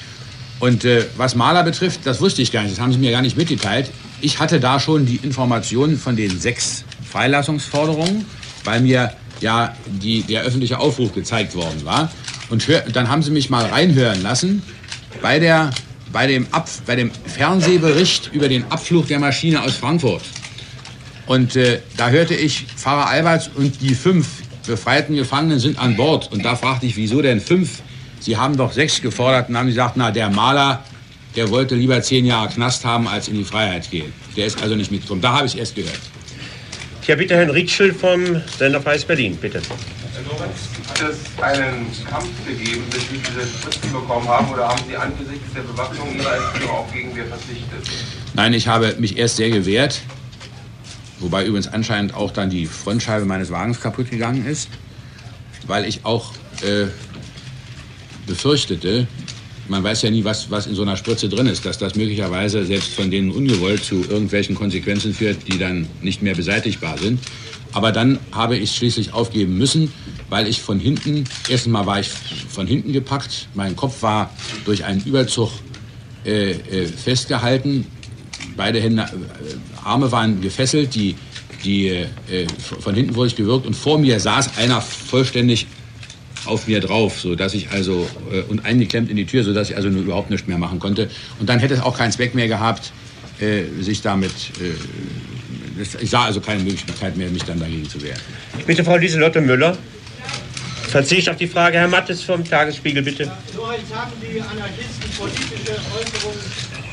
Und 0.59 0.87
was 1.17 1.35
Maler 1.35 1.63
betrifft, 1.63 1.99
das 2.05 2.19
wusste 2.19 2.41
ich 2.41 2.51
gar 2.51 2.63
nicht, 2.63 2.73
das 2.73 2.81
haben 2.81 2.91
Sie 2.91 2.97
mir 2.97 3.11
gar 3.11 3.21
nicht 3.21 3.37
mitgeteilt. 3.37 3.91
Ich 4.21 4.39
hatte 4.39 4.59
da 4.59 4.79
schon 4.79 5.05
die 5.05 5.17
Informationen 5.17 5.99
von 5.99 6.15
den 6.15 6.39
sechs 6.39 6.83
Freilassungsforderungen, 7.07 8.25
weil 8.63 8.81
mir 8.81 9.13
ja 9.39 9.75
die, 9.85 10.23
der 10.23 10.41
öffentliche 10.41 10.79
Aufruf 10.79 11.13
gezeigt 11.13 11.53
worden 11.53 11.85
war. 11.85 12.11
Und 12.49 12.67
dann 12.91 13.07
haben 13.07 13.21
Sie 13.21 13.29
mich 13.29 13.51
mal 13.51 13.65
reinhören 13.65 14.23
lassen 14.23 14.63
bei, 15.21 15.37
der, 15.37 15.69
bei, 16.17 16.25
dem 16.25 16.47
Ab, 16.49 16.67
bei 16.87 16.95
dem 16.95 17.11
Fernsehbericht 17.11 18.31
über 18.33 18.49
den 18.49 18.63
Abflug 18.71 19.07
der 19.07 19.19
Maschine 19.19 19.61
aus 19.61 19.75
Frankfurt. 19.75 20.23
Und 21.27 21.55
äh, 21.55 21.79
da 21.95 22.09
hörte 22.09 22.33
ich, 22.33 22.65
Pfarrer 22.75 23.07
Alberts 23.07 23.51
und 23.53 23.79
die 23.81 23.93
fünf 23.93 24.25
befreiten 24.65 25.15
Gefangenen 25.15 25.59
sind 25.59 25.77
an 25.77 25.95
Bord. 25.95 26.31
Und 26.31 26.43
da 26.43 26.55
fragte 26.55 26.87
ich, 26.87 26.97
wieso 26.97 27.21
denn 27.21 27.39
fünf? 27.39 27.83
Sie 28.19 28.35
haben 28.35 28.57
doch 28.57 28.71
sechs 28.71 28.99
gefordert 28.99 29.49
und 29.49 29.57
haben 29.59 29.67
gesagt, 29.67 29.95
na, 29.95 30.09
der 30.09 30.31
Maler, 30.31 30.83
der 31.35 31.51
wollte 31.51 31.75
lieber 31.75 32.01
zehn 32.01 32.25
Jahre 32.25 32.49
Knast 32.49 32.83
haben, 32.83 33.07
als 33.07 33.27
in 33.27 33.35
die 33.35 33.43
Freiheit 33.43 33.91
gehen. 33.91 34.11
Der 34.35 34.47
ist 34.47 34.59
also 34.59 34.73
nicht 34.73 34.91
mitgekommen. 34.91 35.21
Da 35.21 35.33
habe 35.33 35.45
ich 35.45 35.53
es 35.53 35.59
erst 35.59 35.75
gehört. 35.75 35.99
Ja, 37.05 37.15
bitte 37.15 37.35
Herrn 37.35 37.51
Ritschel 37.51 37.93
vom 37.93 38.41
Sender 38.57 38.79
Berlin, 38.79 39.37
bitte. 39.39 39.61
Hat 40.17 41.01
es 41.01 41.43
einen 41.43 41.85
Kampf 42.09 42.27
gegeben, 42.45 42.83
bis 42.89 43.01
Sie 43.01 43.17
diese 43.17 43.47
Spritzen 43.47 43.91
bekommen 43.91 44.27
haben, 44.27 44.51
oder 44.51 44.67
haben 44.67 44.81
Sie 44.87 44.95
angesichts 44.97 45.53
der 45.53 45.61
Bewaffnung 45.61 46.15
Ihrer 46.15 46.35
Entführer 46.35 46.71
auf 46.71 46.91
Gegenwehr 46.91 47.25
verzichtet? 47.25 47.87
Nein, 48.33 48.53
ich 48.53 48.67
habe 48.67 48.95
mich 48.99 49.17
erst 49.17 49.37
sehr 49.37 49.49
gewehrt, 49.49 50.01
wobei 51.19 51.45
übrigens 51.45 51.67
anscheinend 51.67 52.15
auch 52.15 52.31
dann 52.31 52.49
die 52.49 52.65
Frontscheibe 52.65 53.25
meines 53.25 53.51
Wagens 53.51 53.79
kaputt 53.79 54.09
gegangen 54.09 54.45
ist, 54.45 54.69
weil 55.67 55.85
ich 55.85 56.03
auch 56.03 56.33
äh, 56.63 56.87
befürchtete, 58.25 59.07
man 59.67 59.83
weiß 59.83 60.01
ja 60.01 60.09
nie, 60.09 60.23
was, 60.23 60.49
was 60.49 60.65
in 60.65 60.75
so 60.75 60.81
einer 60.81 60.97
Spritze 60.97 61.29
drin 61.29 61.47
ist, 61.47 61.65
dass 61.65 61.77
das 61.77 61.95
möglicherweise 61.95 62.65
selbst 62.65 62.93
von 62.93 63.11
denen 63.11 63.31
ungewollt 63.31 63.83
zu 63.83 63.95
irgendwelchen 63.95 64.55
Konsequenzen 64.55 65.13
führt, 65.13 65.47
die 65.47 65.57
dann 65.57 65.87
nicht 66.01 66.21
mehr 66.21 66.35
beseitigbar 66.35 66.97
sind. 66.97 67.19
Aber 67.77 67.91
dann 67.91 68.17
habe 68.31 68.57
ich 68.57 68.71
schließlich 68.71 69.13
aufgeben 69.13 69.55
müssen, 69.55 69.93
weil 70.29 70.47
ich 70.47 70.63
von 70.63 70.79
hinten, 70.79 71.25
erstens 71.47 71.71
mal 71.71 71.85
war 71.85 71.99
ich 71.99 72.09
von 72.09 72.65
hinten 72.65 72.91
gepackt, 72.91 73.49
mein 73.53 73.75
Kopf 73.75 74.01
war 74.01 74.31
durch 74.65 74.83
einen 74.83 74.99
Überzug 75.03 75.51
äh, 76.25 76.53
äh, 76.53 76.87
festgehalten, 76.87 77.85
beide 78.55 78.81
Hände, 78.81 79.03
äh, 79.03 79.85
Arme 79.85 80.11
waren 80.11 80.41
gefesselt, 80.41 80.95
die, 80.95 81.13
die, 81.63 81.89
äh, 81.89 82.07
von 82.79 82.95
hinten 82.95 83.13
wurde 83.13 83.27
ich 83.27 83.35
gewürgt 83.35 83.67
und 83.67 83.75
vor 83.75 83.99
mir 83.99 84.19
saß 84.19 84.57
einer 84.57 84.81
vollständig 84.81 85.67
auf 86.45 86.65
mir 86.65 86.79
drauf, 86.79 87.21
so 87.21 87.35
dass 87.35 87.53
ich 87.53 87.69
also 87.69 88.09
äh, 88.31 88.41
und 88.41 88.65
eingeklemmt 88.65 89.11
in 89.11 89.17
die 89.17 89.27
Tür, 89.27 89.43
so 89.43 89.53
dass 89.53 89.69
ich 89.69 89.75
also 89.75 89.89
nur 89.89 90.01
überhaupt 90.01 90.31
nichts 90.31 90.47
mehr 90.47 90.57
machen 90.57 90.79
konnte. 90.79 91.11
Und 91.39 91.47
dann 91.47 91.59
hätte 91.59 91.75
es 91.75 91.81
auch 91.81 91.95
keinen 91.95 92.11
Zweck 92.11 92.33
mehr 92.33 92.47
gehabt, 92.47 92.91
äh, 93.39 93.65
sich 93.83 94.01
damit. 94.01 94.31
Äh, 94.59 94.73
ich 95.79 96.09
sah 96.09 96.25
also 96.25 96.41
keine 96.41 96.63
Möglichkeit 96.63 97.17
mehr, 97.17 97.29
mich 97.29 97.43
dann 97.43 97.59
dagegen 97.59 97.87
zu 97.87 98.01
wehren. 98.01 98.19
Bitte 98.65 98.83
Frau 98.83 98.97
Lieselotte 98.97 99.41
Müller. 99.41 99.77
Verzicht 100.87 101.29
auf 101.29 101.35
die 101.35 101.47
Frage. 101.47 101.77
Herr 101.77 101.87
Mattes 101.87 102.23
vom 102.23 102.43
Tagesspiegel, 102.45 103.03
bitte. 103.03 103.29
Lorenz, 103.55 103.93
haben 103.93 104.11
die 104.21 104.41
Anarchisten 104.41 105.11
politische 105.17 105.71
Äußerungen 105.71 106.39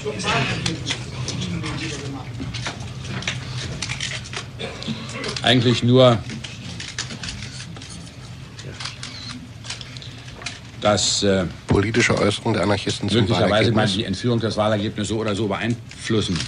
zum 0.02 0.12
Wahlkampf 0.24 0.94
Eigentlich 5.42 5.82
nur 5.82 6.18
dass 10.80 11.22
äh, 11.22 11.46
politische 11.66 12.18
Äußerungen 12.18 12.54
der 12.54 12.62
Anarchisten 12.64 13.08
zum 13.08 13.20
möglicherweise 13.20 13.72
mal 13.72 13.86
die 13.86 14.04
Entführung 14.04 14.38
des 14.38 14.56
Wahlergebnisses 14.58 15.08
so 15.08 15.18
oder 15.18 15.34
so 15.34 15.48
beeinflussen 15.48 16.38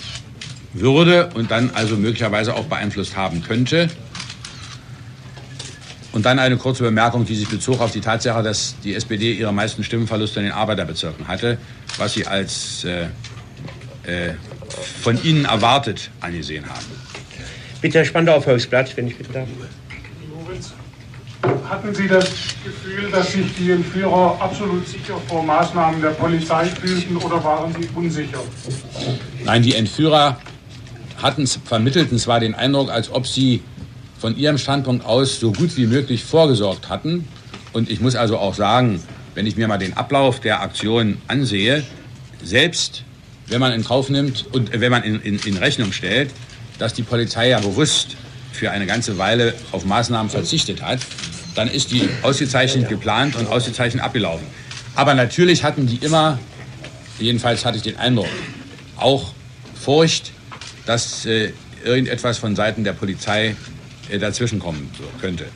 würde 0.81 1.31
und 1.35 1.51
dann 1.51 1.71
also 1.75 1.97
möglicherweise 1.97 2.55
auch 2.55 2.65
beeinflusst 2.65 3.17
haben 3.17 3.43
könnte. 3.43 3.89
Und 6.13 6.25
dann 6.25 6.39
eine 6.39 6.57
kurze 6.57 6.83
Bemerkung, 6.83 7.27
die 7.27 7.35
sich 7.35 7.49
bezog 7.49 7.81
auf 7.81 7.93
die 7.93 8.01
Tatsache, 8.01 8.43
dass 8.43 8.75
die 8.83 8.95
SPD 8.95 9.33
ihre 9.33 9.53
meisten 9.53 9.85
Stimmenverluste 9.85 10.41
in 10.41 10.47
den 10.47 10.55
Arbeiterbezirken 10.55 11.29
hatte, 11.29 11.59
was 11.99 12.15
sie 12.15 12.27
als 12.27 12.85
äh, 12.85 13.03
äh, 14.07 14.35
von 15.03 15.23
Ihnen 15.23 15.45
erwartet 15.45 16.11
angesehen 16.21 16.65
haben. 16.67 16.87
Bitte 17.81 17.99
Herr 17.99 18.05
Spandau 18.05 18.41
Volksblatt, 18.41 18.97
wenn 18.97 19.09
ich 19.09 19.19
bitte 19.19 19.33
darf. 19.33 19.49
Hatten 21.69 21.95
Sie 21.95 22.09
das 22.09 22.31
Gefühl, 22.65 23.11
dass 23.11 23.33
sich 23.33 23.55
die 23.59 23.73
Entführer 23.73 24.39
absolut 24.41 24.87
sicher 24.89 25.21
vor 25.29 25.43
Maßnahmen 25.43 26.01
der 26.01 26.11
Polizei 26.11 26.65
fühlten 26.67 27.17
oder 27.17 27.43
waren 27.43 27.75
sie 27.75 27.89
unsicher? 27.95 28.41
Nein, 29.45 29.63
die 29.63 29.75
Entführer 29.75 30.39
hatten, 31.23 31.47
vermittelten 31.47 32.19
zwar 32.19 32.41
den 32.41 32.55
Eindruck, 32.55 32.91
als 32.91 33.11
ob 33.11 33.27
sie 33.27 33.63
von 34.19 34.37
ihrem 34.37 34.59
Standpunkt 34.59 35.05
aus 35.05 35.41
so 35.41 35.53
gut 35.53 35.77
wie 35.77 35.87
möglich 35.87 36.25
vorgesorgt 36.25 36.89
hatten. 36.89 37.29
Und 37.73 37.91
ich 37.91 38.01
muss 38.01 38.17
also 38.17 38.39
auch 38.39 38.55
sagen, 38.55 39.03
wenn 39.35 39.47
ich 39.47 39.57
mir 39.57 39.69
mal 39.69 39.79
den 39.79 39.97
Ablauf 39.97 40.41
der 40.41 40.63
Aktion 40.63 41.19
ansehe, 41.29 41.85
selbst 42.43 43.03
wenn 43.49 43.61
man 43.61 43.73
in 43.73 43.85
Kauf 43.85 44.09
nimmt 44.09 44.47
und 44.53 44.73
wenn 44.73 44.91
man 44.91 45.03
in, 45.03 45.21
in, 45.21 45.39
in 45.41 45.57
Rechnung 45.57 45.93
stellt, 45.93 46.31
dass 46.79 46.95
die 46.95 47.03
Polizei 47.03 47.51
ja 47.51 47.61
bewusst 47.61 48.17
für 48.53 48.71
eine 48.71 48.87
ganze 48.87 49.19
Weile 49.19 49.55
auf 49.73 49.85
Maßnahmen 49.85 50.31
verzichtet 50.31 50.83
hat, 50.83 51.01
dann 51.55 51.69
ist 51.69 51.91
die 51.91 52.09
ausgezeichnet 52.23 52.89
geplant 52.89 53.37
und 53.37 53.49
ausgezeichnet 53.49 54.03
abgelaufen. 54.03 54.47
Aber 54.95 55.15
natürlich 55.15 55.65
hatten 55.65 55.87
die 55.87 55.97
immer, 55.97 56.39
jedenfalls 57.19 57.65
hatte 57.65 57.77
ich 57.77 57.83
den 57.83 57.99
Eindruck, 57.99 58.29
auch 58.97 59.33
Furcht, 59.75 60.33
dass 60.87 61.27
äh, 61.27 61.53
irgendetwas 61.85 62.39
von 62.39 62.57
Seiten 62.57 62.85
der 62.85 62.93
Polizei 62.93 63.55
äh, 64.11 64.19
dazwischenkommen 64.19 64.91
könnte. 65.21 65.47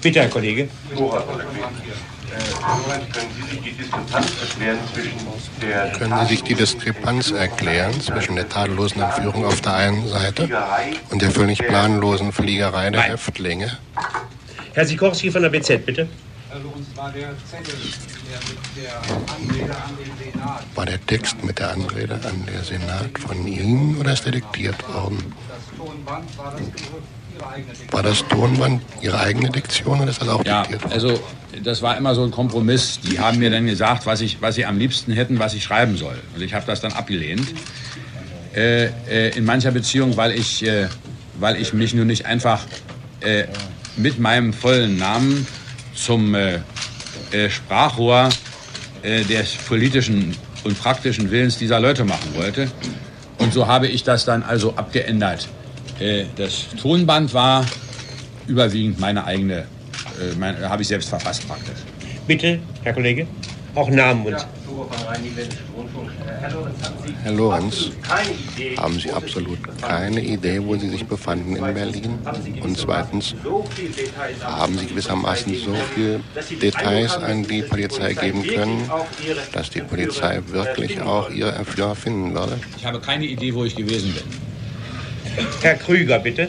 Bitte, 0.00 0.20
Herr 0.20 0.28
Kollege. 0.28 0.68
Können 5.98 6.14
Sie 6.22 6.26
sich 6.26 6.42
die 6.42 6.54
Diskrepanz 6.54 7.30
erklären 7.30 8.00
zwischen 8.00 8.36
der 8.36 8.48
tadellosen 8.48 9.02
Entführung 9.02 9.44
auf 9.44 9.60
der 9.60 9.74
einen 9.74 10.08
Seite 10.08 10.48
und 11.10 11.22
der 11.22 11.30
völlig 11.30 11.58
planlosen 11.58 12.32
Fliegerei 12.32 12.90
der 12.90 13.02
Häftlinge? 13.02 13.76
Herr 14.74 14.86
Sikorski 14.86 15.30
von 15.30 15.42
der 15.42 15.50
BZ, 15.50 15.84
bitte. 15.84 16.08
War 16.96 17.10
der 17.12 17.30
Zettel, 17.50 17.74
der 18.28 18.38
mit 18.48 18.84
der 18.84 18.96
Anrede 19.34 19.74
an 19.74 19.96
den 19.96 20.32
Senat. 20.32 20.64
War 20.74 20.86
der 20.86 21.06
Text 21.06 21.42
mit 21.42 21.58
der 21.58 21.70
Anrede 21.70 22.14
an 22.14 22.46
den 22.46 22.62
Senat 22.62 23.18
von 23.18 23.46
Ihnen 23.46 23.96
oder 23.98 24.12
ist 24.12 24.26
er 24.26 24.32
diktiert 24.32 24.76
worden? 24.92 25.18
Das 25.48 25.78
Tonband 25.78 26.38
war 26.38 26.52
das 26.52 26.60
Ihre 27.34 27.48
eigene 27.48 27.72
Diktion. 27.72 27.92
War 27.92 28.02
das 28.02 28.28
Tonband 28.28 28.82
Ihre 29.00 29.20
eigene 29.20 29.50
Diktion 29.50 30.00
oder 30.00 30.10
ist 30.10 30.20
das 30.20 30.28
auch 30.28 30.44
Ja, 30.44 30.62
diktiert 30.62 30.82
worden? 30.82 30.92
also 30.92 31.20
das 31.64 31.80
war 31.82 31.96
immer 31.96 32.14
so 32.14 32.22
ein 32.24 32.30
Kompromiss. 32.30 33.00
Die 33.00 33.18
haben 33.18 33.38
mir 33.38 33.50
dann 33.50 33.66
gesagt, 33.66 34.04
was, 34.06 34.20
ich, 34.20 34.42
was 34.42 34.54
sie 34.54 34.66
am 34.66 34.78
liebsten 34.78 35.12
hätten, 35.12 35.38
was 35.38 35.54
ich 35.54 35.64
schreiben 35.64 35.96
soll. 35.96 36.18
Und 36.34 36.42
ich 36.42 36.52
habe 36.54 36.66
das 36.66 36.80
dann 36.80 36.92
abgelehnt. 36.92 37.46
Äh, 38.54 38.86
äh, 39.08 39.36
in 39.36 39.46
mancher 39.46 39.70
Beziehung, 39.70 40.16
weil 40.18 40.32
ich, 40.32 40.62
äh, 40.66 40.88
weil 41.40 41.56
ich 41.56 41.72
mich 41.72 41.94
nun 41.94 42.06
nicht 42.06 42.26
einfach 42.26 42.64
äh, 43.20 43.44
mit 43.96 44.18
meinem 44.18 44.52
vollen 44.52 44.98
Namen 44.98 45.46
zum 45.94 46.34
äh, 46.34 46.60
äh, 47.32 47.50
Sprachrohr 47.50 48.28
äh, 49.02 49.24
des 49.24 49.54
politischen 49.54 50.36
und 50.64 50.78
praktischen 50.80 51.30
Willens 51.30 51.58
dieser 51.58 51.80
Leute 51.80 52.04
machen 52.04 52.34
wollte. 52.34 52.70
Und 53.38 53.52
so 53.52 53.66
habe 53.66 53.88
ich 53.88 54.04
das 54.04 54.24
dann 54.24 54.42
also 54.42 54.74
abgeändert. 54.76 55.48
Äh, 55.98 56.24
das 56.36 56.68
Tonband 56.80 57.34
war 57.34 57.66
überwiegend 58.46 59.00
meine 59.00 59.24
eigene, 59.24 59.58
äh, 59.58 60.34
mein, 60.38 60.58
habe 60.68 60.82
ich 60.82 60.88
selbst 60.88 61.08
verfasst 61.08 61.46
praktisch. 61.46 61.78
Bitte, 62.26 62.60
Herr 62.82 62.92
Kollege. 62.92 63.26
Auch 63.74 63.88
Namen 63.90 64.26
und. 64.26 64.46
Herr 67.22 67.32
Lorenz, 67.32 67.90
haben 68.76 68.98
Sie 68.98 69.10
absolut 69.10 69.58
keine 69.80 70.20
Idee, 70.20 70.60
wo 70.62 70.76
Sie 70.76 70.88
sich 70.88 71.04
befanden 71.04 71.56
in 71.56 71.74
Berlin? 71.74 72.18
Und 72.62 72.78
zweitens, 72.78 73.34
haben 74.42 74.78
Sie 74.78 74.86
gewissermaßen 74.86 75.54
so 75.56 75.74
viele 75.94 76.20
Details 76.60 77.16
an 77.16 77.44
die 77.44 77.62
Polizei 77.62 78.14
geben 78.14 78.42
können, 78.46 78.90
dass 79.52 79.70
die 79.70 79.80
Polizei 79.80 80.40
wirklich 80.48 81.00
auch 81.00 81.30
Ihre 81.30 81.52
Entführer 81.52 81.94
finden 81.94 82.34
würde? 82.34 82.58
Ich 82.76 82.84
habe 82.84 83.00
keine 83.00 83.26
Idee, 83.26 83.54
wo 83.54 83.64
ich 83.64 83.76
gewesen 83.76 84.12
bin. 84.14 84.24
Herr 85.62 85.76
Krüger, 85.76 86.18
bitte. 86.18 86.48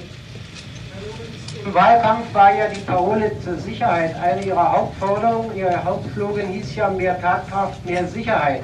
Im 1.65 1.73
Wahlkampf 1.73 2.33
war 2.33 2.53
ja 2.53 2.67
die 2.67 2.81
Parole 2.81 3.31
zur 3.41 3.57
Sicherheit 3.57 4.15
eine 4.15 4.43
ihrer 4.43 4.71
Hauptforderungen. 4.71 5.55
Ihr 5.55 5.81
Hauptslogan 5.83 6.47
hieß 6.47 6.75
ja 6.75 6.89
mehr 6.89 7.19
Tatkraft, 7.21 7.85
mehr 7.85 8.05
Sicherheit. 8.05 8.63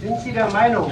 Sind 0.00 0.18
Sie 0.20 0.32
der 0.32 0.50
Meinung, 0.50 0.90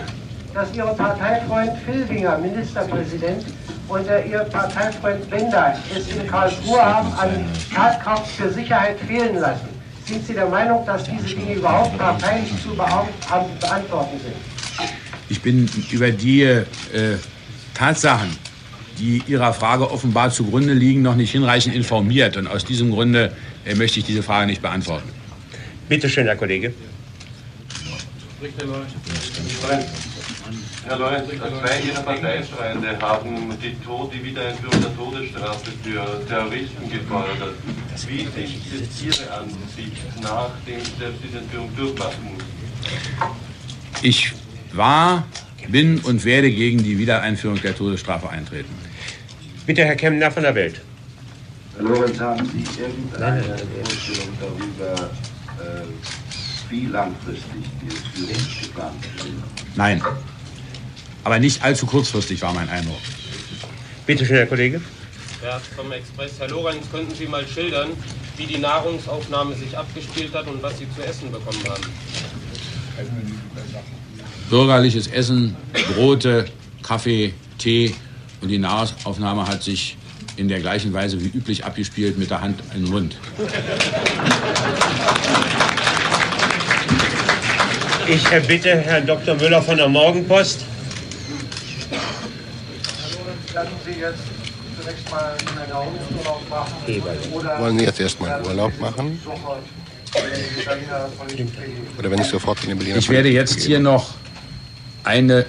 dass 0.52 0.74
Ihr 0.74 0.84
Parteifreund 0.84 1.72
Filbinger, 1.86 2.36
Ministerpräsident, 2.38 3.46
und 3.88 4.06
äh, 4.06 4.24
Ihr 4.26 4.40
Parteifreund 4.40 5.28
Bender 5.30 5.74
es 5.96 6.14
in 6.14 6.26
Karlsruhe 6.26 6.84
haben 6.84 7.12
an 7.14 7.46
Tatkraft 7.74 8.30
für 8.32 8.50
Sicherheit 8.50 8.98
fehlen 9.00 9.36
lassen? 9.36 9.68
Sind 10.04 10.26
Sie 10.26 10.34
der 10.34 10.46
Meinung, 10.46 10.84
dass 10.84 11.04
diese 11.04 11.34
Dinge 11.34 11.54
überhaupt 11.54 11.96
parteilich 11.96 12.52
zu 12.62 12.74
beantworten 12.74 14.20
sind? 14.22 14.88
Ich 15.28 15.40
bin 15.40 15.68
über 15.90 16.10
die 16.10 16.42
äh, 16.42 16.64
Tatsachen, 17.74 18.36
die 19.00 19.22
Ihrer 19.26 19.52
Frage 19.52 19.90
offenbar 19.90 20.30
zugrunde 20.30 20.74
liegen, 20.74 21.02
noch 21.02 21.16
nicht 21.16 21.32
hinreichend 21.32 21.74
informiert. 21.74 22.36
Und 22.36 22.46
aus 22.46 22.64
diesem 22.64 22.90
Grunde 22.90 23.32
äh, 23.64 23.74
möchte 23.74 23.98
ich 23.98 24.04
diese 24.04 24.22
Frage 24.22 24.46
nicht 24.46 24.62
beantworten. 24.62 25.08
Bitte 25.88 26.08
schön, 26.08 26.26
Herr 26.26 26.36
Kollege. 26.36 26.72
Herr 30.86 30.98
Lorenz, 30.98 31.28
zwei 31.28 31.80
Ihrer 31.86 32.02
Parteifreunde 32.02 32.98
haben 33.00 33.54
die, 33.62 33.74
Tod, 33.84 34.12
die 34.14 34.24
Wiedereinführung 34.24 34.80
der 34.80 34.96
Todesstrafe 34.96 35.70
für 35.82 36.26
Terroristen 36.26 36.90
gefordert. 36.90 37.54
Wie 38.08 38.22
ist 38.22 39.02
Ihre 39.02 39.32
Ansicht, 39.32 40.22
nachdem 40.22 40.80
selbst 40.98 41.20
diese 41.22 41.38
Entführung 41.38 41.70
durchmachen 41.76 42.34
muss? 42.34 42.42
Ich 44.02 44.32
war, 44.72 45.26
bin 45.68 45.98
und 45.98 46.24
werde 46.24 46.50
gegen 46.50 46.82
die 46.82 46.98
Wiedereinführung 46.98 47.60
der 47.60 47.76
Todesstrafe 47.76 48.30
eintreten. 48.30 48.74
Bitte, 49.70 49.84
Herr 49.84 49.94
Kemner 49.94 50.32
von 50.32 50.42
der 50.42 50.52
Welt. 50.56 50.80
Herr 51.76 51.84
Lorenz, 51.84 52.18
haben 52.18 52.44
Sie 52.44 52.82
irgendeine 52.82 53.40
Vorstellung 53.84 54.36
darüber, 54.40 55.10
äh, 55.60 56.70
wie 56.70 56.86
langfristig 56.86 57.44
die 57.80 57.86
Entführung 57.86 58.62
geplant 58.62 59.04
ist? 59.16 59.26
Nein. 59.76 60.02
Aber 61.22 61.38
nicht 61.38 61.62
allzu 61.62 61.86
kurzfristig 61.86 62.42
war 62.42 62.52
mein 62.52 62.68
Eindruck. 62.68 62.98
Bitte 64.06 64.26
schön, 64.26 64.38
Herr 64.38 64.46
Kollege. 64.46 64.80
Ja, 65.40 65.60
vom 65.76 65.92
Express. 65.92 66.32
Herr 66.40 66.48
Lorenz, 66.48 66.90
könnten 66.90 67.14
Sie 67.14 67.26
mal 67.26 67.46
schildern, 67.46 67.90
wie 68.38 68.46
die 68.46 68.58
Nahrungsaufnahme 68.58 69.54
sich 69.54 69.78
abgespielt 69.78 70.34
hat 70.34 70.48
und 70.48 70.60
was 70.64 70.80
Sie 70.80 70.88
zu 70.96 71.00
essen 71.06 71.30
bekommen 71.30 71.62
haben? 71.68 71.84
Bürgerliches 74.50 75.06
Essen, 75.06 75.54
Brote, 75.94 76.46
Kaffee, 76.82 77.34
Tee 77.58 77.94
und 78.40 78.48
die 78.48 78.58
Nahrungsaufnahme 78.58 79.46
hat 79.46 79.62
sich 79.62 79.96
in 80.36 80.48
der 80.48 80.60
gleichen 80.60 80.92
Weise 80.92 81.20
wie 81.20 81.28
üblich 81.36 81.64
abgespielt 81.64 82.18
mit 82.18 82.30
der 82.30 82.40
Hand 82.40 82.60
in 82.74 82.84
den 82.84 82.90
Mund. 82.90 83.16
Ich 88.08 88.24
bitte 88.46 88.76
Herrn 88.76 89.06
Dr. 89.06 89.34
Müller 89.36 89.62
von 89.62 89.76
der 89.76 89.88
Morgenpost. 89.88 90.64
Können 93.52 93.68
Sie 93.84 94.00
jetzt 94.00 94.18
zunächst 94.80 95.10
mal 95.10 95.36
einen 95.58 95.70
Erholungsurlaub 95.70 96.48
machen? 96.48 96.74
Oder 97.32 97.60
Wollen 97.60 97.78
Sie 97.78 97.84
jetzt 97.84 98.00
erstmal 98.00 98.32
einen 98.32 98.46
Urlaub 98.46 98.72
machen? 98.80 99.20
Oder 101.98 102.10
wenn 102.10 102.20
ich 102.20 102.26
sofort 102.26 102.62
in 102.62 102.70
den 102.70 102.78
Berliner 102.78 102.96
Ich 102.96 103.08
werde 103.08 103.28
jetzt 103.28 103.60
hier 103.60 103.78
noch 103.78 104.14
eine, 105.04 105.46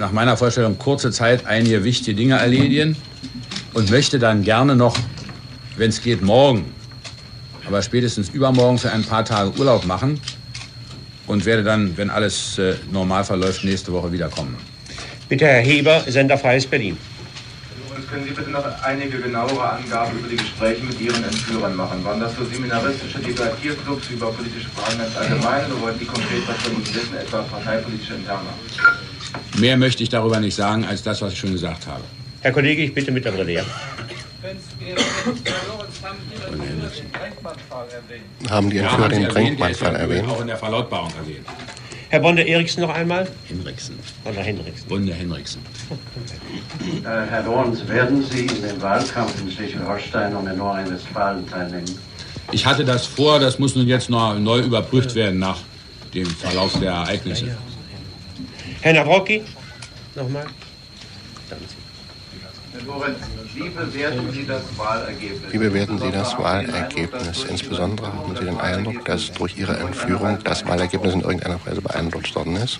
nach 0.00 0.12
meiner 0.12 0.36
Vorstellung, 0.36 0.78
kurze 0.78 1.12
Zeit 1.12 1.46
einige 1.46 1.84
wichtige 1.84 2.16
Dinge 2.16 2.38
erledigen 2.38 2.96
und 3.74 3.90
möchte 3.90 4.18
dann 4.18 4.42
gerne 4.42 4.74
noch, 4.74 4.96
wenn 5.76 5.90
es 5.90 6.02
geht, 6.02 6.22
morgen, 6.22 6.64
aber 7.66 7.82
spätestens 7.82 8.30
übermorgen 8.30 8.78
für 8.78 8.90
ein 8.90 9.04
paar 9.04 9.24
Tage 9.24 9.52
Urlaub 9.58 9.84
machen 9.84 10.18
und 11.26 11.44
werde 11.44 11.62
dann, 11.62 11.96
wenn 11.96 12.08
alles 12.10 12.58
äh, 12.58 12.74
normal 12.90 13.24
verläuft, 13.24 13.62
nächste 13.62 13.92
Woche 13.92 14.10
wiederkommen. 14.10 14.56
Bitte, 15.28 15.46
Herr 15.46 15.60
Heber, 15.60 16.02
Sender 16.08 16.38
Freies 16.38 16.66
Berlin. 16.66 16.96
Und 17.94 18.10
können 18.10 18.24
Sie 18.24 18.30
bitte 18.30 18.50
noch 18.50 18.64
einige 18.82 19.20
genauere 19.20 19.72
Angaben 19.72 20.18
über 20.18 20.28
die 20.28 20.36
Gespräche 20.36 20.82
mit 20.82 20.98
Ihren 20.98 21.22
Entführern 21.22 21.76
machen? 21.76 22.02
Waren 22.04 22.18
das 22.20 22.34
so 22.34 22.44
seminaristische 22.46 23.18
Debattierclubs 23.18 24.08
über 24.08 24.32
politische 24.32 24.68
Fragen 24.70 24.98
ganz 24.98 25.14
allgemein 25.16 25.66
oder 25.66 25.82
wollten 25.82 25.98
die 25.98 26.06
konkret 26.06 26.48
was 26.48 26.56
von 26.56 26.72
Ihnen 26.72 26.86
wissen, 26.86 27.16
etwa 27.16 27.42
parteipolitische 27.42 28.14
Interna? 28.14 28.50
Mehr 29.58 29.76
möchte 29.76 30.02
ich 30.02 30.08
darüber 30.08 30.40
nicht 30.40 30.54
sagen, 30.54 30.84
als 30.84 31.02
das, 31.02 31.20
was 31.22 31.32
ich 31.32 31.38
schon 31.38 31.52
gesagt 31.52 31.86
habe. 31.86 32.02
Herr 32.40 32.52
Kollege, 32.52 32.82
ich 32.82 32.94
bitte 32.94 33.12
mit 33.12 33.24
der 33.24 33.32
Brille. 33.32 33.52
Ja. 33.52 33.64
Haben 38.48 38.70
die 38.70 38.76
Ja, 38.76 38.82
Entführer 38.82 39.04
haben 39.04 39.14
Sie 39.14 39.20
den 39.20 39.24
erwähnt, 39.28 39.60
ja 39.60 39.88
erwähnt? 39.88 40.28
Auch 40.28 40.40
in 40.40 40.46
der 40.46 40.56
Verlautbarung 40.56 41.10
erwähnt. 41.18 41.46
Herr 42.08 42.20
Bonde 42.20 42.42
Eriksen 42.42 42.80
noch 42.80 42.90
einmal? 42.90 43.28
Henriksen. 43.46 43.96
Bonde 44.24 44.40
Henriksen. 44.40 44.88
Bonde 44.88 45.14
Henriksen. 45.20 45.60
Äh, 47.04 47.08
Herr 47.30 47.44
Lorenz, 47.44 47.86
werden 47.86 48.24
Sie 48.24 48.46
in 48.46 48.62
den 48.62 48.82
Wahlkampf 48.82 49.40
in 49.40 49.50
Schleswig-Holstein 49.50 50.34
und 50.34 50.46
in 50.48 50.56
Nordrhein-Westfalen 50.58 51.48
teilnehmen? 51.48 51.96
Ich 52.50 52.66
hatte 52.66 52.84
das 52.84 53.06
vor, 53.06 53.38
das 53.38 53.60
muss 53.60 53.76
nun 53.76 53.86
jetzt 53.86 54.10
noch 54.10 54.36
neu 54.38 54.58
überprüft 54.58 55.14
werden 55.14 55.38
nach 55.38 55.58
dem 56.12 56.26
Verlauf 56.26 56.80
der 56.80 56.90
Ereignisse. 56.92 57.56
Herr 58.82 58.94
Nawrocki? 58.94 59.42
Nochmal? 60.14 60.46
Herr 62.72 62.82
Lorenz, 62.86 63.18
wie 63.54 63.68
bewerten 63.68 64.32
Sie 64.32 64.46
das 64.46 64.62
Wahlergebnis? 64.76 65.52
Wie 65.52 65.58
bewerten 65.58 65.98
Sie 65.98 66.10
das 66.10 66.38
Wahlergebnis? 66.38 67.44
Insbesondere 67.50 68.06
haben 68.12 68.36
Sie 68.36 68.44
den 68.44 68.56
Eindruck, 68.58 69.04
dass 69.04 69.32
durch 69.32 69.56
Ihre 69.58 69.76
Entführung 69.76 70.38
das 70.44 70.64
Wahlergebnis 70.66 71.14
in 71.14 71.20
irgendeiner 71.20 71.60
Weise 71.66 71.82
beeinflusst 71.82 72.34
worden 72.34 72.56
ist? 72.56 72.78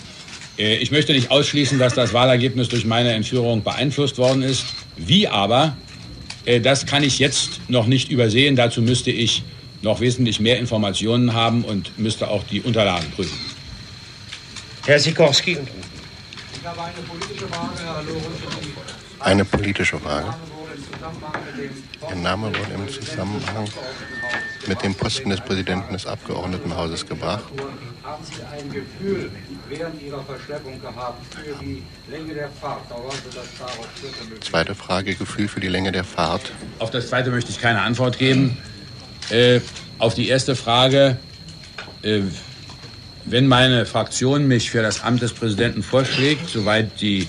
Äh, 0.58 0.76
Ich 0.76 0.90
möchte 0.90 1.12
nicht 1.12 1.30
ausschließen, 1.30 1.78
dass 1.78 1.94
das 1.94 2.12
Wahlergebnis 2.12 2.68
durch 2.68 2.84
meine 2.86 3.12
Entführung 3.12 3.62
beeinflusst 3.62 4.16
worden 4.16 4.42
ist. 4.42 4.64
Wie 4.96 5.28
aber, 5.28 5.76
äh, 6.46 6.60
das 6.60 6.86
kann 6.86 7.02
ich 7.02 7.18
jetzt 7.18 7.60
noch 7.68 7.86
nicht 7.86 8.10
übersehen. 8.10 8.56
Dazu 8.56 8.80
müsste 8.80 9.10
ich 9.10 9.42
noch 9.82 10.00
wesentlich 10.00 10.40
mehr 10.40 10.58
Informationen 10.58 11.34
haben 11.34 11.64
und 11.64 11.98
müsste 11.98 12.28
auch 12.28 12.44
die 12.44 12.62
Unterlagen 12.62 13.10
prüfen. 13.10 13.38
Herr 14.86 14.98
Sikorski? 14.98 15.58
Ich 16.60 16.66
habe 16.66 16.82
eine 16.82 17.00
politische 17.08 17.48
Frage, 17.48 17.84
Herr 17.84 18.02
Lorenz. 18.02 18.24
Eine 19.20 19.44
politische 19.46 19.98
Frage. 19.98 20.34
Ihr 22.10 22.16
Name 22.16 22.48
wurde 22.48 22.74
im 22.74 22.88
Zusammenhang 22.88 23.66
mit 24.66 24.82
dem 24.82 24.94
Posten 24.94 25.30
des 25.30 25.40
Präsidenten 25.40 25.94
des 25.94 26.06
Abgeordnetenhauses 26.06 27.06
gebracht. 27.06 27.44
Haben 28.02 28.24
Sie 28.24 28.42
ein 28.42 28.70
Gefühl 28.70 29.30
während 29.70 30.02
Ihrer 30.02 30.22
Verschleppung 30.22 30.78
gehabt 30.82 31.34
für 31.34 31.64
die 31.64 31.82
Länge 32.10 32.34
der 32.34 32.50
Fahrt? 32.50 32.82
Zweite 34.40 34.74
Frage, 34.74 35.14
Gefühl 35.14 35.48
für 35.48 35.60
die 35.60 35.68
Länge 35.68 35.92
der 35.92 36.04
Fahrt. 36.04 36.52
Auf 36.78 36.90
das 36.90 37.08
zweite 37.08 37.30
möchte 37.30 37.50
ich 37.50 37.60
keine 37.60 37.80
Antwort 37.80 38.18
geben. 38.18 38.58
Äh, 39.30 39.60
auf 39.98 40.12
die 40.12 40.28
erste 40.28 40.54
Frage, 40.54 41.16
äh, 42.02 42.20
wenn 43.24 43.46
meine 43.46 43.86
Fraktion 43.86 44.46
mich 44.48 44.70
für 44.70 44.82
das 44.82 45.02
Amt 45.02 45.22
des 45.22 45.32
Präsidenten 45.32 45.82
vorschlägt, 45.82 46.48
soweit 46.48 47.00
die 47.00 47.28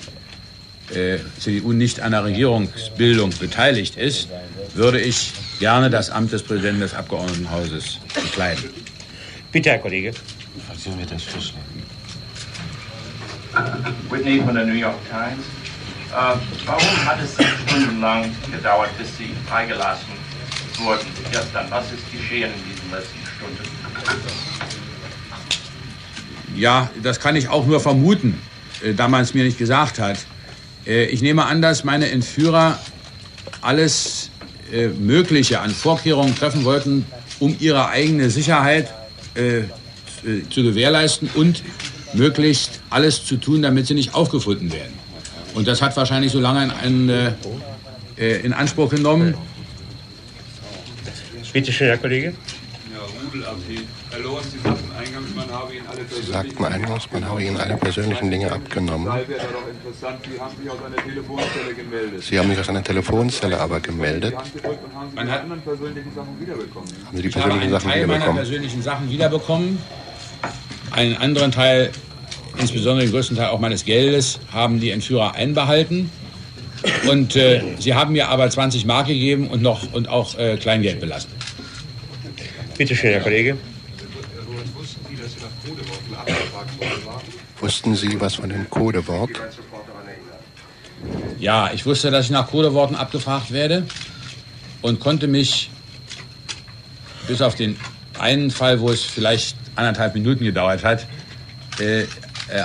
äh, 0.93 1.17
CDU 1.39 1.73
nicht 1.73 1.99
an 1.99 2.11
der 2.11 2.23
Regierungsbildung 2.23 3.31
beteiligt 3.39 3.97
ist, 3.97 4.29
würde 4.73 4.99
ich 4.99 5.31
gerne 5.59 5.89
das 5.89 6.09
Amt 6.09 6.31
des 6.31 6.43
Präsidenten 6.43 6.81
des 6.81 6.93
Abgeordnetenhauses 6.93 7.99
bekleiden. 8.15 8.69
Bitte, 9.51 9.71
Herr 9.71 9.79
Kollege. 9.79 10.13
Was 10.67 10.83
sollen 10.83 10.99
wir 10.99 11.05
das 11.05 11.23
vorschlagen? 11.23 11.83
Whitney 14.09 14.41
von 14.41 14.55
der 14.55 14.65
New 14.65 14.73
York 14.73 14.97
Times. 15.09 15.45
Äh, 16.11 16.37
warum 16.65 17.05
hat 17.05 17.21
es 17.21 17.35
sechs 17.35 17.49
Stunden 17.67 18.01
lang 18.01 18.35
gedauert, 18.51 18.89
bis 18.97 19.17
Sie 19.17 19.31
freigelassen 19.47 20.13
wurden? 20.79 21.07
Gestern, 21.31 21.69
was 21.69 21.85
ist 21.91 22.11
geschehen 22.11 22.51
in 22.51 22.73
diesen 22.73 22.91
letzten 22.91 23.19
Stunden? 23.37 24.50
Ja, 26.61 26.91
das 27.01 27.19
kann 27.19 27.35
ich 27.35 27.49
auch 27.49 27.65
nur 27.65 27.79
vermuten, 27.79 28.39
äh, 28.83 28.93
da 28.93 29.07
man 29.07 29.23
es 29.23 29.33
mir 29.33 29.43
nicht 29.43 29.57
gesagt 29.57 29.97
hat. 29.97 30.19
Äh, 30.85 31.05
ich 31.05 31.23
nehme 31.23 31.45
an, 31.45 31.59
dass 31.59 31.83
meine 31.83 32.11
Entführer 32.11 32.77
alles 33.61 34.29
äh, 34.71 34.89
Mögliche 34.89 35.59
an 35.59 35.71
Vorkehrungen 35.71 36.35
treffen 36.35 36.63
wollten, 36.63 37.07
um 37.39 37.55
ihre 37.59 37.89
eigene 37.89 38.29
Sicherheit 38.29 38.93
zu 40.49 40.61
gewährleisten 40.61 41.29
und 41.35 41.63
möglichst 42.13 42.81
alles 42.89 43.23
zu 43.23 43.37
tun, 43.37 43.61
damit 43.61 43.87
sie 43.87 43.93
nicht 43.93 44.13
aufgefunden 44.13 44.73
werden. 44.73 44.93
Und 45.53 45.69
das 45.69 45.81
hat 45.81 45.95
wahrscheinlich 45.95 46.33
so 46.33 46.41
lange 46.41 46.69
in, 46.83 47.07
in, 47.07 47.33
äh, 48.17 48.41
in 48.41 48.51
Anspruch 48.51 48.89
genommen. 48.89 49.35
Bitte 51.53 51.71
schön, 51.71 51.87
Herr 51.87 51.97
Kollege. 51.97 52.33
Ja. 52.93 53.55
Herr 54.11 54.19
Lorenz, 54.19 54.51
Sie 54.51 54.59
sagten 54.59 54.91
eingangs, 54.91 55.33
man 55.33 55.49
habe 55.49 55.73
Ihnen 55.73 55.87
alle 55.87 56.00
Sie 56.13 56.31
sagten 56.31 56.65
eingangs, 56.65 57.07
man 57.11 57.25
habe 57.25 57.41
Ihnen 57.43 57.57
alle 57.57 57.77
persönlichen 57.77 58.29
Dinge 58.29 58.51
abgenommen. 58.51 59.07
Sie 59.07 60.05
haben 60.05 60.19
sich 60.59 60.69
aus 60.69 60.77
einer 60.85 60.95
Telefonzelle 60.97 61.73
gemeldet. 61.75 62.23
Sie 62.23 62.37
haben 62.39 62.49
sich 62.49 62.59
aus 62.59 62.69
einer 62.69 62.83
Telefonzelle 62.83 63.59
aber 63.59 63.79
gemeldet. 63.79 64.35
Man 65.15 65.25
die 65.27 65.31
hat- 65.31 65.41
anderen 65.43 65.61
persönlichen 65.61 66.13
Sachen 66.13 66.39
wiederbekommen. 66.39 66.89
Haben 67.05 67.15
Sie 67.17 67.23
die 67.23 67.29
Ich 67.29 67.35
habe 67.35 67.43
persönlichen 67.49 67.61
einen 67.63 67.71
Sachen 67.81 67.89
Teil 67.91 67.99
meiner 68.01 68.13
wiederbekommen? 68.13 68.35
persönlichen 68.37 68.81
Sachen 68.81 69.09
wiederbekommen. 69.09 69.77
Einen 70.91 71.15
anderen 71.17 71.51
Teil, 71.51 71.91
insbesondere 72.57 73.05
den 73.05 73.11
größten 73.13 73.37
Teil 73.37 73.47
auch 73.47 73.59
meines 73.59 73.85
Geldes, 73.85 74.39
haben 74.51 74.79
die 74.81 74.89
Entführer 74.91 75.35
einbehalten. 75.35 76.09
Und 77.09 77.35
äh, 77.35 77.61
sie 77.79 77.93
haben 77.93 78.11
mir 78.13 78.27
aber 78.29 78.49
20 78.49 78.85
Mark 78.85 79.07
gegeben 79.07 79.47
und 79.47 79.61
noch 79.61 79.93
und 79.93 80.09
auch 80.09 80.37
äh, 80.37 80.57
Kleingeld 80.57 80.99
belassen. 80.99 81.29
Bitte 82.77 82.95
schön, 82.95 83.11
Herr 83.11 83.21
Kollege. 83.21 83.55
Wussten 84.75 84.99
Sie, 85.07 85.15
dass 85.21 85.31
Sie 85.33 85.39
nach 85.41 85.51
Codeworten 85.63 86.15
abgefragt 86.15 86.51
worden 86.53 86.53
waren? 86.53 86.70
Wussten 87.59 87.95
Sie 87.95 88.19
was 88.19 88.35
von 88.35 88.49
dem 88.49 88.69
Codewort? 88.69 89.29
Ja, 91.39 91.71
ich 91.73 91.85
wusste, 91.85 92.11
dass 92.11 92.25
ich 92.25 92.31
nach 92.31 92.49
Codeworten 92.49 92.95
abgefragt 92.95 93.51
werde 93.51 93.85
und 94.81 94.99
konnte 94.99 95.27
mich 95.27 95.69
bis 97.27 97.41
auf 97.41 97.55
den 97.55 97.77
einen 98.19 98.51
Fall, 98.51 98.79
wo 98.79 98.89
es 98.89 99.01
vielleicht 99.01 99.55
anderthalb 99.75 100.13
Minuten 100.13 100.43
gedauert 100.43 100.83
hat, 100.83 101.07
äh, 101.79 102.01
äh, 102.01 102.07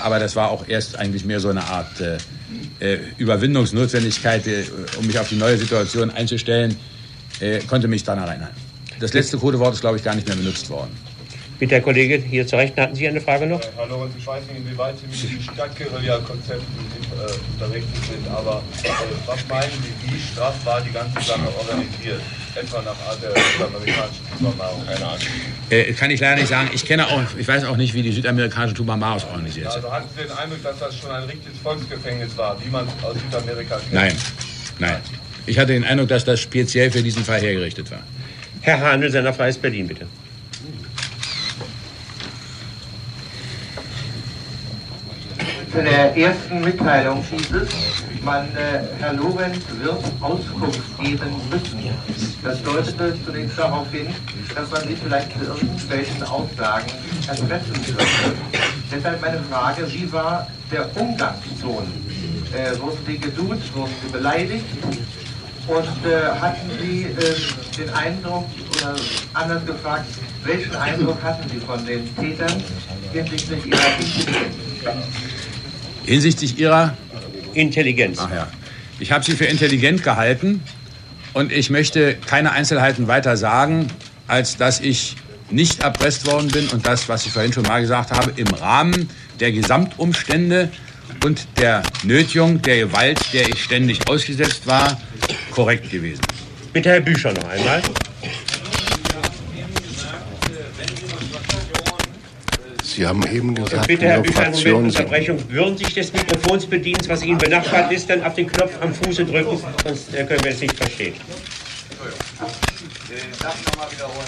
aber 0.03 0.19
das 0.19 0.37
war 0.37 0.51
auch 0.51 0.67
erst 0.69 0.99
eigentlich 0.99 1.25
mehr 1.25 1.41
so 1.41 1.49
eine 1.49 1.65
Art 1.65 2.01
äh, 2.01 2.19
äh 2.81 2.99
Überwindungsnotwendigkeit, 3.19 4.47
äh, 4.47 4.65
um 4.99 5.07
mich 5.07 5.19
auf 5.19 5.29
die 5.29 5.37
neue 5.37 5.57
Situation 5.57 6.11
einzustellen, 6.11 6.77
äh, 7.41 7.61
konnte 7.61 7.89
mich 7.89 8.05
daran 8.05 8.29
erinnern. 8.29 8.51
Das 8.99 9.13
letzte 9.13 9.39
Codewort 9.39 9.75
ist, 9.75 9.81
glaube 9.81 9.99
ich, 9.99 10.03
gar 10.03 10.15
nicht 10.15 10.27
mehr 10.27 10.37
benutzt 10.37 10.69
worden. 10.71 10.91
Bitte, 11.59 11.77
Herr 11.77 11.81
Kollege, 11.81 12.19
hier 12.19 12.47
zur 12.47 12.59
Rechten 12.59 12.79
hatten 12.83 12.95
Sie 12.95 13.09
eine 13.09 13.21
Frage 13.21 13.47
noch? 13.47 13.61
Herr 13.77 13.87
Lorenz, 13.87 14.13
ich 14.19 14.27
weiß 14.27 14.43
nicht, 14.47 14.59
inwieweit 14.59 14.95
Sie 14.99 15.07
mit 15.07 15.33
den 15.33 15.43
Stadtguerilla-Konzepten 15.43 16.63
äh, 17.17 17.55
unterwegs 17.55 17.87
sind, 18.11 18.29
aber 18.29 18.63
äh, 18.83 18.89
was 19.25 19.49
meinen 19.49 19.71
Sie, 19.71 20.13
wie 20.13 20.21
straff 20.21 20.55
war 20.67 20.83
die 20.83 20.93
ganze 20.93 21.19
Sache 21.23 21.49
organisiert? 21.59 22.21
Etwa 22.55 22.83
nach 22.83 22.97
Art 23.09 23.23
der 23.23 23.31
südamerikanischen 23.31 24.25
Tubamaros? 24.39 24.87
Keine 24.87 25.07
Ahnung. 25.07 25.21
Äh, 25.71 25.93
kann 25.95 26.11
ich 26.11 26.21
leider 26.21 26.37
nicht 26.37 26.49
sagen. 26.49 26.71
Ich 26.75 26.85
kenne 26.85 27.07
auch, 27.07 27.23
ich 27.39 27.49
weiß 27.49 27.65
auch 27.65 27.79
nicht, 27.79 27.95
wie 27.95 28.03
die 28.03 28.13
südamerikanische 28.13 28.75
Tubamaros 28.75 29.25
organisiert 29.25 29.73
sind. 29.73 29.83
Also 29.83 29.91
hatten 29.91 30.09
Sie 30.15 30.25
den 30.25 30.33
Eindruck, 30.33 30.63
dass 30.63 30.79
das 30.79 30.95
schon 30.95 31.11
ein 31.11 31.23
richtiges 31.25 31.59
Volksgefängnis 31.63 32.37
war, 32.37 32.63
wie 32.63 32.69
man 32.69 32.87
aus 33.03 33.15
Südamerika 33.15 33.77
kennt? 33.77 33.95
Nein, 33.95 34.13
nein. 34.79 34.97
Ich 35.47 35.59
hatte 35.59 35.73
den 35.73 35.85
Eindruck, 35.85 36.09
dass 36.09 36.25
das 36.25 36.39
speziell 36.39 36.91
für 36.91 37.03
diesen 37.03 37.25
Fall 37.25 37.41
hergerichtet 37.41 37.91
war. 37.91 38.01
Herr 38.61 38.81
Handel, 38.81 39.11
seiner 39.11 39.33
Freies 39.33 39.57
Berlin, 39.57 39.87
bitte. 39.89 40.07
Zu 45.77 45.83
der 45.83 46.17
ersten 46.17 46.63
Mitteilung 46.63 47.23
hieß 47.23 47.51
es, 47.53 47.69
man, 48.25 48.47
äh, 48.57 48.81
Herr 48.99 49.13
Lorenz 49.13 49.59
wird 49.79 50.03
Auskunft 50.23 50.81
geben 50.99 51.37
müssen. 51.51 51.91
Das 52.43 52.63
deutete 52.63 53.15
zunächst 53.27 53.59
darauf 53.59 53.87
hin, 53.93 54.07
dass 54.55 54.71
man 54.71 54.89
sich 54.89 54.99
vielleicht 54.99 55.33
zu 55.33 55.45
irgendwelchen 55.45 56.23
Aussagen 56.23 56.87
erpressen 57.29 57.89
würde. 57.89 58.07
Deshalb 58.91 59.21
meine 59.21 59.39
Frage, 59.51 59.93
wie 59.93 60.11
war 60.11 60.47
der 60.73 60.89
Umgangston? 60.97 61.93
Äh, 62.55 62.81
wurden 62.81 62.99
Sie 63.07 63.19
geduzt, 63.19 63.75
wurden 63.75 63.93
Sie 64.03 64.13
beleidigt? 64.13 64.65
Und 65.69 66.11
äh, 66.11 66.41
hatten 66.41 66.71
Sie 66.81 67.03
äh, 67.03 67.77
den 67.77 67.93
Eindruck, 67.93 68.47
oder 68.79 68.97
anders 69.35 69.67
gefragt, 69.67 70.07
welchen 70.43 70.75
Eindruck 70.75 71.23
hatten 71.23 71.47
Sie 71.51 71.61
von 71.61 71.85
den 71.85 72.17
Tätern 72.17 72.63
hinsichtlich 73.13 73.67
ihrer 73.67 73.99
Intelligenz? 73.99 74.57
Hinsichtlich 76.07 76.59
Ihrer 76.59 76.97
Intelligenz. 77.55 78.19
Ach 78.21 78.33
ja. 78.33 78.49
Ich 78.99 79.13
habe 79.13 79.25
Sie 79.25 79.33
für 79.33 79.45
intelligent 79.45 80.03
gehalten 80.03 80.63
und 81.33 81.53
ich 81.53 81.69
möchte 81.69 82.15
keine 82.15 82.53
Einzelheiten 82.53 83.09
weiter 83.09 83.37
sagen, 83.37 83.89
als 84.27 84.57
dass 84.57 84.81
ich 84.81 85.17
nicht 85.51 85.81
erpresst 85.81 86.27
worden 86.27 86.49
bin 86.49 86.69
und 86.69 86.87
das, 86.87 87.09
was 87.09 87.27
ich 87.27 87.33
vorhin 87.33 87.53
schon 87.53 87.65
mal 87.65 87.81
gesagt 87.81 88.11
habe, 88.13 88.33
im 88.37 88.49
Rahmen 88.49 89.11
der 89.39 89.53
Gesamtumstände 89.53 90.71
und 91.25 91.47
der 91.59 91.83
Nötigung, 92.05 92.63
der 92.63 92.87
Gewalt, 92.87 93.21
der 93.33 93.49
ich 93.49 93.63
ständig 93.63 94.09
ausgesetzt 94.09 94.67
war, 94.67 95.01
korrekt 95.51 95.91
gewesen. 95.91 96.23
Bitte 96.73 96.91
Herr 96.91 97.01
Bücher 97.01 97.33
noch 97.33 97.49
einmal. 97.49 97.83
Sie 102.97 103.07
haben 103.07 103.23
eben 103.31 103.55
gesagt, 103.55 103.87
Bitte, 103.89 104.07
Herr 104.07 104.15
eine 104.15 104.33
Fraktion 104.33 104.85
Unterbrechung. 104.85 105.39
Würden 105.51 105.77
Sie 105.77 105.85
sich 105.85 105.95
des 105.95 106.13
Mikrofons 106.15 106.65
bedienen, 106.65 107.01
was 107.09 107.23
Ihnen 107.23 107.37
benachbart 107.37 107.93
ist, 107.93 108.09
dann 108.09 108.25
auf 108.25 108.35
den 108.35 108.47
Knopf 108.47 108.73
am 108.81 108.95
Fuße 108.95 109.27
drücken, 109.27 109.63
sonst 109.85 110.15
äh, 110.15 110.25
können 110.25 110.43
wir 110.43 110.51
es 110.53 110.61
nicht 110.63 110.75
verstehen. 110.75 111.13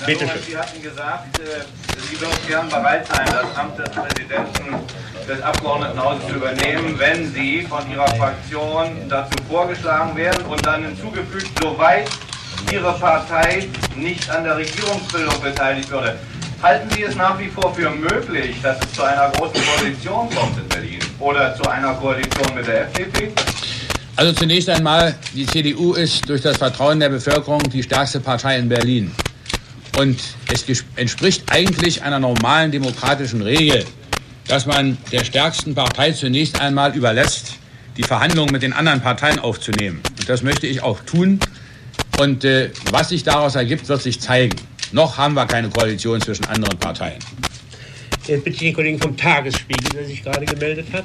Bitte 0.04 0.28
schön. 0.28 0.42
Sie 0.46 0.56
hatten 0.58 0.82
gesagt, 0.82 1.38
äh, 1.38 1.42
Sie 2.10 2.20
würden 2.20 2.36
gern 2.46 2.68
bereit 2.68 3.06
sein, 3.06 3.26
das 3.26 3.56
Amt 3.56 3.78
des 3.78 3.88
Präsidenten 3.88 4.74
des 5.26 5.40
Abgeordnetenhauses 5.40 6.26
zu 6.26 6.34
übernehmen, 6.34 6.94
wenn 6.98 7.32
Sie 7.32 7.62
von 7.62 7.90
Ihrer 7.90 8.08
Fraktion 8.16 9.08
dazu 9.08 9.36
vorgeschlagen 9.48 10.14
werden 10.14 10.44
und 10.44 10.64
dann 10.66 10.84
hinzugefügt, 10.84 11.48
soweit 11.62 12.10
Ihre 12.70 12.92
Partei 12.98 13.66
nicht 13.96 14.28
an 14.28 14.44
der 14.44 14.58
Regierungsbildung 14.58 15.40
beteiligt 15.40 15.90
würde. 15.90 16.18
Halten 16.60 16.90
Sie 16.90 17.04
es 17.04 17.14
nach 17.14 17.38
wie 17.38 17.46
vor 17.46 17.72
für 17.72 17.88
möglich, 17.88 18.56
dass 18.64 18.78
es 18.84 18.92
zu 18.92 19.02
einer 19.04 19.30
großen 19.30 19.60
Koalition 19.64 20.28
kommt 20.30 20.58
in 20.58 20.68
Berlin 20.68 20.98
oder 21.20 21.54
zu 21.54 21.62
einer 21.70 21.94
Koalition 21.94 22.52
mit 22.56 22.66
der 22.66 22.82
FDP? 22.88 23.30
Also 24.16 24.32
zunächst 24.32 24.68
einmal, 24.68 25.14
die 25.34 25.46
CDU 25.46 25.92
ist 25.92 26.28
durch 26.28 26.42
das 26.42 26.56
Vertrauen 26.56 26.98
der 26.98 27.10
Bevölkerung 27.10 27.62
die 27.70 27.84
stärkste 27.84 28.18
Partei 28.18 28.58
in 28.58 28.68
Berlin. 28.68 29.12
Und 29.96 30.18
es 30.52 30.84
entspricht 30.96 31.44
eigentlich 31.52 32.02
einer 32.02 32.18
normalen 32.18 32.72
demokratischen 32.72 33.42
Regel, 33.42 33.84
dass 34.48 34.66
man 34.66 34.98
der 35.12 35.24
stärksten 35.24 35.76
Partei 35.76 36.10
zunächst 36.10 36.60
einmal 36.60 36.96
überlässt, 36.96 37.52
die 37.96 38.02
Verhandlungen 38.02 38.50
mit 38.50 38.62
den 38.62 38.72
anderen 38.72 39.00
Parteien 39.00 39.38
aufzunehmen. 39.38 40.00
Und 40.18 40.28
das 40.28 40.42
möchte 40.42 40.66
ich 40.66 40.82
auch 40.82 40.98
tun. 41.00 41.38
Und 42.18 42.44
äh, 42.44 42.70
was 42.90 43.10
sich 43.10 43.22
daraus 43.22 43.54
ergibt, 43.54 43.88
wird 43.88 44.02
sich 44.02 44.20
zeigen. 44.20 44.56
Noch 44.92 45.18
haben 45.18 45.34
wir 45.34 45.46
keine 45.46 45.68
Koalition 45.68 46.20
zwischen 46.20 46.46
anderen 46.46 46.78
Parteien. 46.78 47.18
Jetzt 48.26 48.44
bitte 48.44 48.56
ich 48.56 48.58
den 48.58 48.74
Kollegen 48.74 48.98
vom 48.98 49.16
Tagesspiegel, 49.16 49.90
der 49.90 50.06
sich 50.06 50.22
gerade 50.22 50.46
gemeldet 50.46 50.86
hat. 50.92 51.04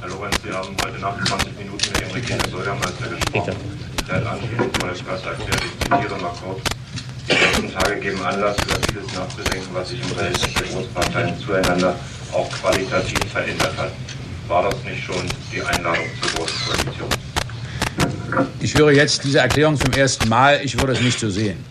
Herr 0.00 0.08
Lorenz, 0.08 0.36
Sie 0.42 0.52
haben 0.52 0.74
heute 0.84 0.98
Nacht 1.00 1.26
20 1.26 1.58
Minuten 1.58 1.84
mit 1.92 2.00
dem 2.00 2.10
regierenden 2.10 2.50
Bürgermeister 2.50 3.08
gesprochen. 3.08 3.54
Der 4.08 4.16
hat 4.16 4.26
anschließend 4.26 4.76
vor 4.78 4.88
der 4.88 5.32
erklärt, 5.32 5.62
ich 5.64 5.80
zitiere 5.80 6.20
mal 6.20 6.32
kurz, 6.42 6.60
die 7.26 7.32
letzten 7.32 7.72
Tage 7.72 8.00
geben 8.00 8.22
Anlass, 8.22 8.56
über 8.62 8.76
vieles 8.88 9.14
nachzudenken, 9.14 9.68
was 9.72 9.88
sich 9.88 10.00
im 10.00 10.08
Verhältnis 10.08 10.54
der 10.54 10.66
Großparteien 10.68 11.38
zueinander 11.40 11.98
auch 12.32 12.50
qualitativ 12.50 13.18
verändert 13.32 13.76
hat. 13.76 13.92
War 14.48 14.62
das 14.64 14.82
nicht 14.84 15.04
schon 15.04 15.24
die 15.52 15.62
Einladung 15.62 16.04
zur 16.20 16.30
Großen 16.32 16.58
Koalition? 16.66 17.08
Ich 18.60 18.74
höre 18.74 18.92
jetzt 18.92 19.24
diese 19.24 19.38
Erklärung 19.38 19.78
zum 19.78 19.92
ersten 19.92 20.28
Mal. 20.28 20.60
Ich 20.62 20.78
würde 20.78 20.92
es 20.92 21.00
nicht 21.00 21.18
so 21.18 21.30
sehen. 21.30 21.64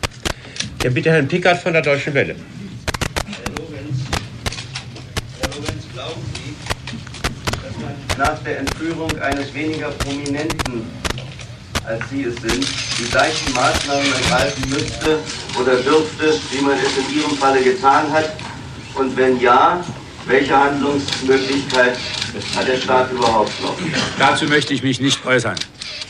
Ja, 0.83 0.89
bitte 0.89 1.11
Herrn 1.11 1.29
Pickard 1.29 1.59
von 1.59 1.71
der 1.71 1.81
Deutschen 1.81 2.13
Welle. 2.13 2.35
nach 8.17 8.37
der 8.43 8.59
Entführung 8.59 9.09
eines 9.21 9.53
weniger 9.53 9.89
Prominenten, 9.89 10.85
als 11.85 12.09
Sie 12.09 12.23
es 12.23 12.35
sind, 12.35 12.67
die 12.99 13.09
gleichen 13.09 13.53
Maßnahmen 13.53 14.05
ergreifen 14.13 14.69
müsste 14.69 15.19
oder 15.59 15.77
dürfte, 15.77 16.39
wie 16.51 16.61
man 16.61 16.77
es 16.77 16.97
in 16.97 17.17
Ihrem 17.17 17.37
Falle 17.37 17.63
getan 17.63 18.11
hat? 18.11 18.33
Und 18.95 19.17
wenn 19.17 19.39
ja, 19.39 19.83
welche 20.27 20.55
Handlungsmöglichkeit 20.55 21.97
hat 22.55 22.67
der 22.67 22.77
Staat 22.77 23.11
überhaupt 23.11 23.61
noch? 23.61 23.75
Dazu 24.19 24.45
möchte 24.45 24.73
ich 24.73 24.83
mich 24.83 24.99
nicht 24.99 25.25
äußern. 25.25 25.55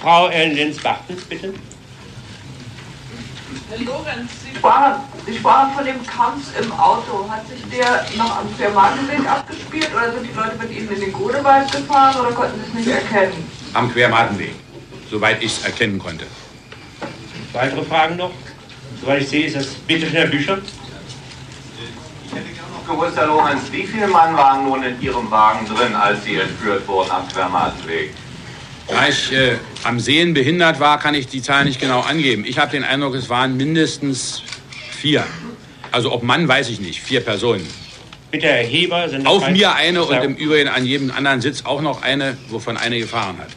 Frau 0.01 0.27
Ellen 0.27 0.55
Lenz-Bartels, 0.55 1.21
bitte. 1.23 1.53
Herr 3.75 3.85
Lorenz, 3.85 4.29
Sie 4.43 4.55
sprachen, 4.55 5.01
Sie 5.25 5.35
sprachen 5.35 5.73
von 5.73 5.85
dem 5.85 6.05
Kampf 6.05 6.45
im 6.59 6.71
Auto. 6.73 7.27
Hat 7.27 7.47
sich 7.47 7.59
der 7.71 8.05
noch 8.15 8.37
am 8.37 8.55
Quermarkenweg 8.55 9.27
abgespielt 9.27 9.89
oder 9.95 10.13
sind 10.13 10.27
die 10.27 10.35
Leute 10.35 10.57
mit 10.59 10.71
Ihnen 10.71 10.91
in 10.91 10.99
den 10.99 11.13
Godewald 11.13 11.71
gefahren 11.71 12.21
oder 12.21 12.31
konnten 12.33 12.59
Sie 12.59 12.67
es 12.67 12.73
nicht 12.73 12.87
erkennen? 12.87 13.49
Am 13.73 13.91
Quermarkenweg, 13.91 14.53
soweit 15.09 15.41
ich 15.41 15.57
es 15.57 15.65
erkennen 15.65 15.97
konnte. 15.97 16.25
Weitere 17.51 17.83
Fragen 17.83 18.17
noch? 18.17 18.31
Soweit 19.01 19.23
ich 19.23 19.29
sehe, 19.29 19.47
ist 19.47 19.55
das 19.55 19.67
bitte 19.67 20.05
Herr 20.05 20.27
Bücher. 20.27 20.59
Gewusst, 22.87 23.15
Herr 23.15 23.27
Lorenz, 23.27 23.71
wie 23.71 23.87
viele 23.87 24.07
Mann 24.07 24.35
waren 24.37 24.65
nun 24.65 24.83
in 24.83 25.01
Ihrem 25.01 25.31
Wagen 25.31 25.65
drin, 25.65 25.95
als 25.95 26.23
Sie 26.25 26.35
entführt 26.35 26.87
wurden 26.87 27.09
am 27.09 27.27
Quermarkenweg? 27.27 28.13
Da 28.87 29.07
ich 29.07 29.31
äh, 29.31 29.55
am 29.83 29.99
Sehen 29.99 30.33
behindert 30.33 30.79
war, 30.79 30.99
kann 30.99 31.15
ich 31.15 31.27
die 31.27 31.41
Zahl 31.41 31.65
nicht 31.65 31.79
genau 31.79 32.01
angeben. 32.01 32.43
Ich 32.45 32.57
habe 32.57 32.71
den 32.71 32.83
Eindruck, 32.83 33.15
es 33.15 33.29
waren 33.29 33.55
mindestens 33.57 34.43
vier. 34.91 35.23
Also 35.91 36.11
ob 36.11 36.23
Mann, 36.23 36.47
weiß 36.47 36.69
ich 36.69 36.79
nicht. 36.79 37.01
Vier 37.01 37.21
Personen. 37.21 37.67
Bitte 38.31 38.47
Herr 38.47 38.63
Heber. 38.63 39.07
Sind 39.09 39.27
Auf 39.27 39.47
mir 39.49 39.75
eine 39.75 40.03
und 40.03 40.23
im 40.23 40.35
Übrigen 40.35 40.67
an 40.67 40.85
jedem 40.85 41.11
anderen 41.11 41.39
Sitz 41.39 41.65
auch 41.65 41.81
noch 41.81 42.01
eine, 42.01 42.35
wovon 42.49 42.77
eine 42.77 42.97
gefahren 42.99 43.37
hat. 43.37 43.49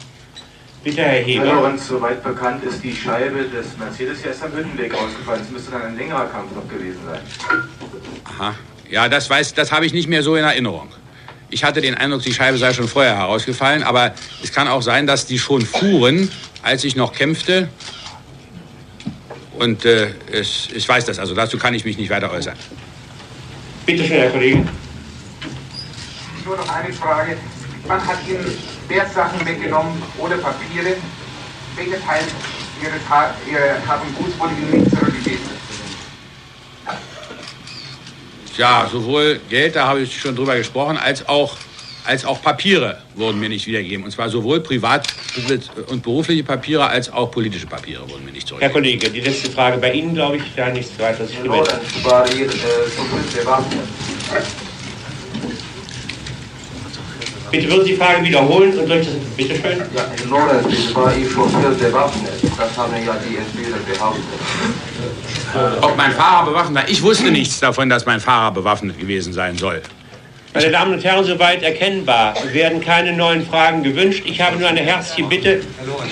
Bitte 0.83 1.01
Herr 1.01 1.23
Heber. 1.23 1.45
Herr 1.45 1.55
Lorenz, 1.55 1.87
soweit 1.87 2.23
bekannt 2.23 2.63
ist 2.63 2.83
die 2.83 2.95
Scheibe 2.95 3.43
des 3.45 3.77
Mercedes 3.77 4.19
hier 4.19 4.27
erst 4.27 4.43
am 4.43 4.53
Hüttenweg 4.53 4.93
ausgefallen. 4.93 5.41
Es 5.41 5.49
müsste 5.49 5.71
dann 5.71 5.81
ein 5.81 5.97
längerer 5.97 6.25
Kampf 6.25 6.53
noch 6.55 6.67
gewesen 6.69 6.99
sein. 7.05 7.19
Aha. 8.23 8.55
Ja, 8.89 9.09
das, 9.09 9.29
weiß, 9.29 9.55
das 9.55 9.71
habe 9.71 9.85
ich 9.85 9.93
nicht 9.93 10.07
mehr 10.07 10.23
so 10.23 10.35
in 10.35 10.43
Erinnerung. 10.43 10.89
Ich 11.49 11.63
hatte 11.63 11.81
den 11.81 11.95
Eindruck, 11.95 12.21
die 12.21 12.33
Scheibe 12.33 12.57
sei 12.57 12.73
schon 12.73 12.87
vorher 12.87 13.15
herausgefallen, 13.15 13.83
aber 13.83 14.13
es 14.43 14.51
kann 14.51 14.67
auch 14.67 14.81
sein, 14.81 15.07
dass 15.07 15.25
die 15.25 15.39
schon 15.39 15.65
fuhren, 15.65 16.29
als 16.61 16.83
ich 16.83 16.95
noch 16.95 17.13
kämpfte. 17.13 17.69
Und 19.57 19.85
äh, 19.85 20.09
ich, 20.31 20.75
ich 20.75 20.87
weiß 20.87 21.05
das, 21.05 21.19
also 21.19 21.33
dazu 21.33 21.57
kann 21.57 21.73
ich 21.73 21.85
mich 21.85 21.97
nicht 21.97 22.09
weiter 22.09 22.31
äußern. 22.31 22.55
Bitte 23.85 24.03
schön, 24.03 24.17
Herr 24.17 24.29
Kollege. 24.29 24.67
Nur 26.45 26.57
noch 26.57 26.69
eine 26.69 26.93
Frage. 26.93 27.37
Man 27.87 28.05
hat 28.05 28.17
Ihnen 28.27 28.45
Wertsachen 28.89 29.45
weggenommen 29.45 30.01
oder 30.17 30.37
Papiere. 30.37 30.97
Welcher 31.75 32.05
Teil 32.05 32.23
Ihres 32.81 33.09
ha 33.09 33.33
Ihrer 33.49 33.87
Hab 33.87 34.05
und 34.05 34.15
Gut 34.17 34.39
wurde 34.39 34.53
Ihnen 34.55 34.83
nicht 34.83 34.91
zurückgegeben? 34.91 35.45
Ja, 38.57 38.89
sowohl 38.91 39.39
Geld, 39.49 39.75
da 39.75 39.87
habe 39.87 40.01
ich 40.01 40.19
schon 40.19 40.35
drüber 40.35 40.57
gesprochen, 40.57 40.97
als 40.97 41.27
auch, 41.27 41.55
als 42.05 42.25
auch 42.25 42.41
Papiere 42.41 42.97
wurden 43.15 43.39
mir 43.39 43.49
nicht 43.49 43.67
wiedergegeben. 43.67 44.03
Und 44.03 44.11
zwar 44.11 44.29
sowohl 44.29 44.61
privat 44.61 45.07
und 45.89 46.01
berufliche 46.01 46.43
Papiere 46.43 46.87
als 46.87 47.11
auch 47.11 47.29
politische 47.29 47.67
Papiere 47.67 48.09
wurden 48.09 48.25
mir 48.25 48.31
nicht 48.31 48.49
Herr 48.49 48.59
zurückgegeben. 48.59 48.73
Kollege, 48.73 49.09
die 49.11 49.21
letzte 49.21 49.51
Frage 49.51 49.77
bei 49.77 49.93
Ihnen, 49.93 50.15
glaube 50.15 50.37
ich, 50.37 50.43
da 50.55 50.69
nichts. 50.69 50.91
Ich 50.91 51.43
Lorenz 51.43 52.03
war 52.03 52.27
hier 52.27 52.47
äh, 52.47 52.49
zumindest 52.95 53.37
bewaffnet. 53.37 53.79
Bitte 57.51 57.69
würden 57.69 57.85
Sie 57.85 57.91
die 57.91 57.97
Frage 57.97 58.23
wiederholen 58.23 58.77
und 58.77 58.89
durch 58.89 59.05
das. 59.05 59.15
Bitte 59.35 59.55
schön. 59.55 59.77
Ja, 59.95 60.03
in 60.21 60.29
Lorenz 60.29 60.95
war 60.95 61.15
ihr 61.15 61.29
Chauffeur 61.29 61.71
bewaffnet. 61.71 62.33
Das 62.57 62.77
haben 62.77 62.93
ja 63.05 63.15
die 63.27 63.37
Entführer 63.37 63.77
behauptet. 63.85 64.23
Ob 65.81 65.95
mein 65.95 66.11
Fahrer 66.11 66.45
bewaffnet 66.45 66.75
war, 66.75 66.89
ich 66.89 67.01
wusste 67.01 67.31
nichts 67.31 67.59
davon, 67.59 67.89
dass 67.89 68.05
mein 68.05 68.19
Fahrer 68.19 68.51
bewaffnet 68.51 68.99
gewesen 68.99 69.31
sein 69.33 69.57
soll. 69.57 69.81
Meine 70.53 70.71
Damen 70.71 70.93
und 70.93 71.03
Herren, 71.03 71.23
soweit 71.23 71.61
erkennbar 71.61 72.33
werden 72.51 72.81
keine 72.81 73.13
neuen 73.13 73.45
Fragen 73.45 73.83
gewünscht. 73.83 74.23
Ich 74.25 74.41
habe 74.41 74.57
nur 74.57 74.67
eine 74.67 74.81
herzliche 74.81 75.27
Bitte. 75.27 75.49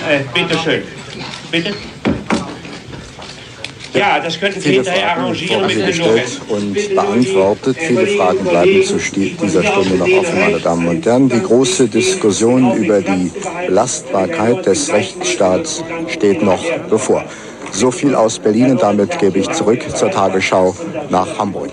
Äh, 0.07 0.19
bitte 0.33 0.57
schön. 0.59 0.83
Bitte? 1.51 1.73
Ja, 3.95 4.19
das 4.19 4.39
könnten 4.39 4.59
Sie 4.59 4.69
Viele 4.69 4.83
hinterher 4.83 5.07
Fragen 5.07 5.21
arrangieren 5.21 5.61
wurden 5.61 5.77
mit 5.77 5.87
gestellt 5.87 6.41
und 6.49 6.95
beantwortet. 6.95 7.77
Viele 7.77 8.07
Fragen 8.07 8.43
bleiben 8.43 8.83
zu 8.83 8.97
dieser 8.97 9.63
Stunde 9.63 9.95
noch 9.95 10.19
offen, 10.19 10.39
meine 10.39 10.59
Damen 10.59 10.87
und 10.87 11.05
Herren. 11.05 11.29
Die 11.29 11.41
große 11.41 11.87
Diskussion 11.87 12.75
über 12.75 13.01
die 13.01 13.31
Belastbarkeit 13.67 14.65
des 14.65 14.91
Rechtsstaats 14.91 15.83
steht 16.07 16.41
noch 16.41 16.63
bevor. 16.89 17.23
So 17.71 17.91
viel 17.91 18.15
aus 18.15 18.39
Berlin 18.39 18.71
und 18.71 18.81
damit 18.81 19.17
gebe 19.19 19.39
ich 19.39 19.49
zurück 19.51 19.83
zur 19.95 20.11
Tagesschau 20.11 20.75
nach 21.09 21.37
Hamburg. 21.37 21.71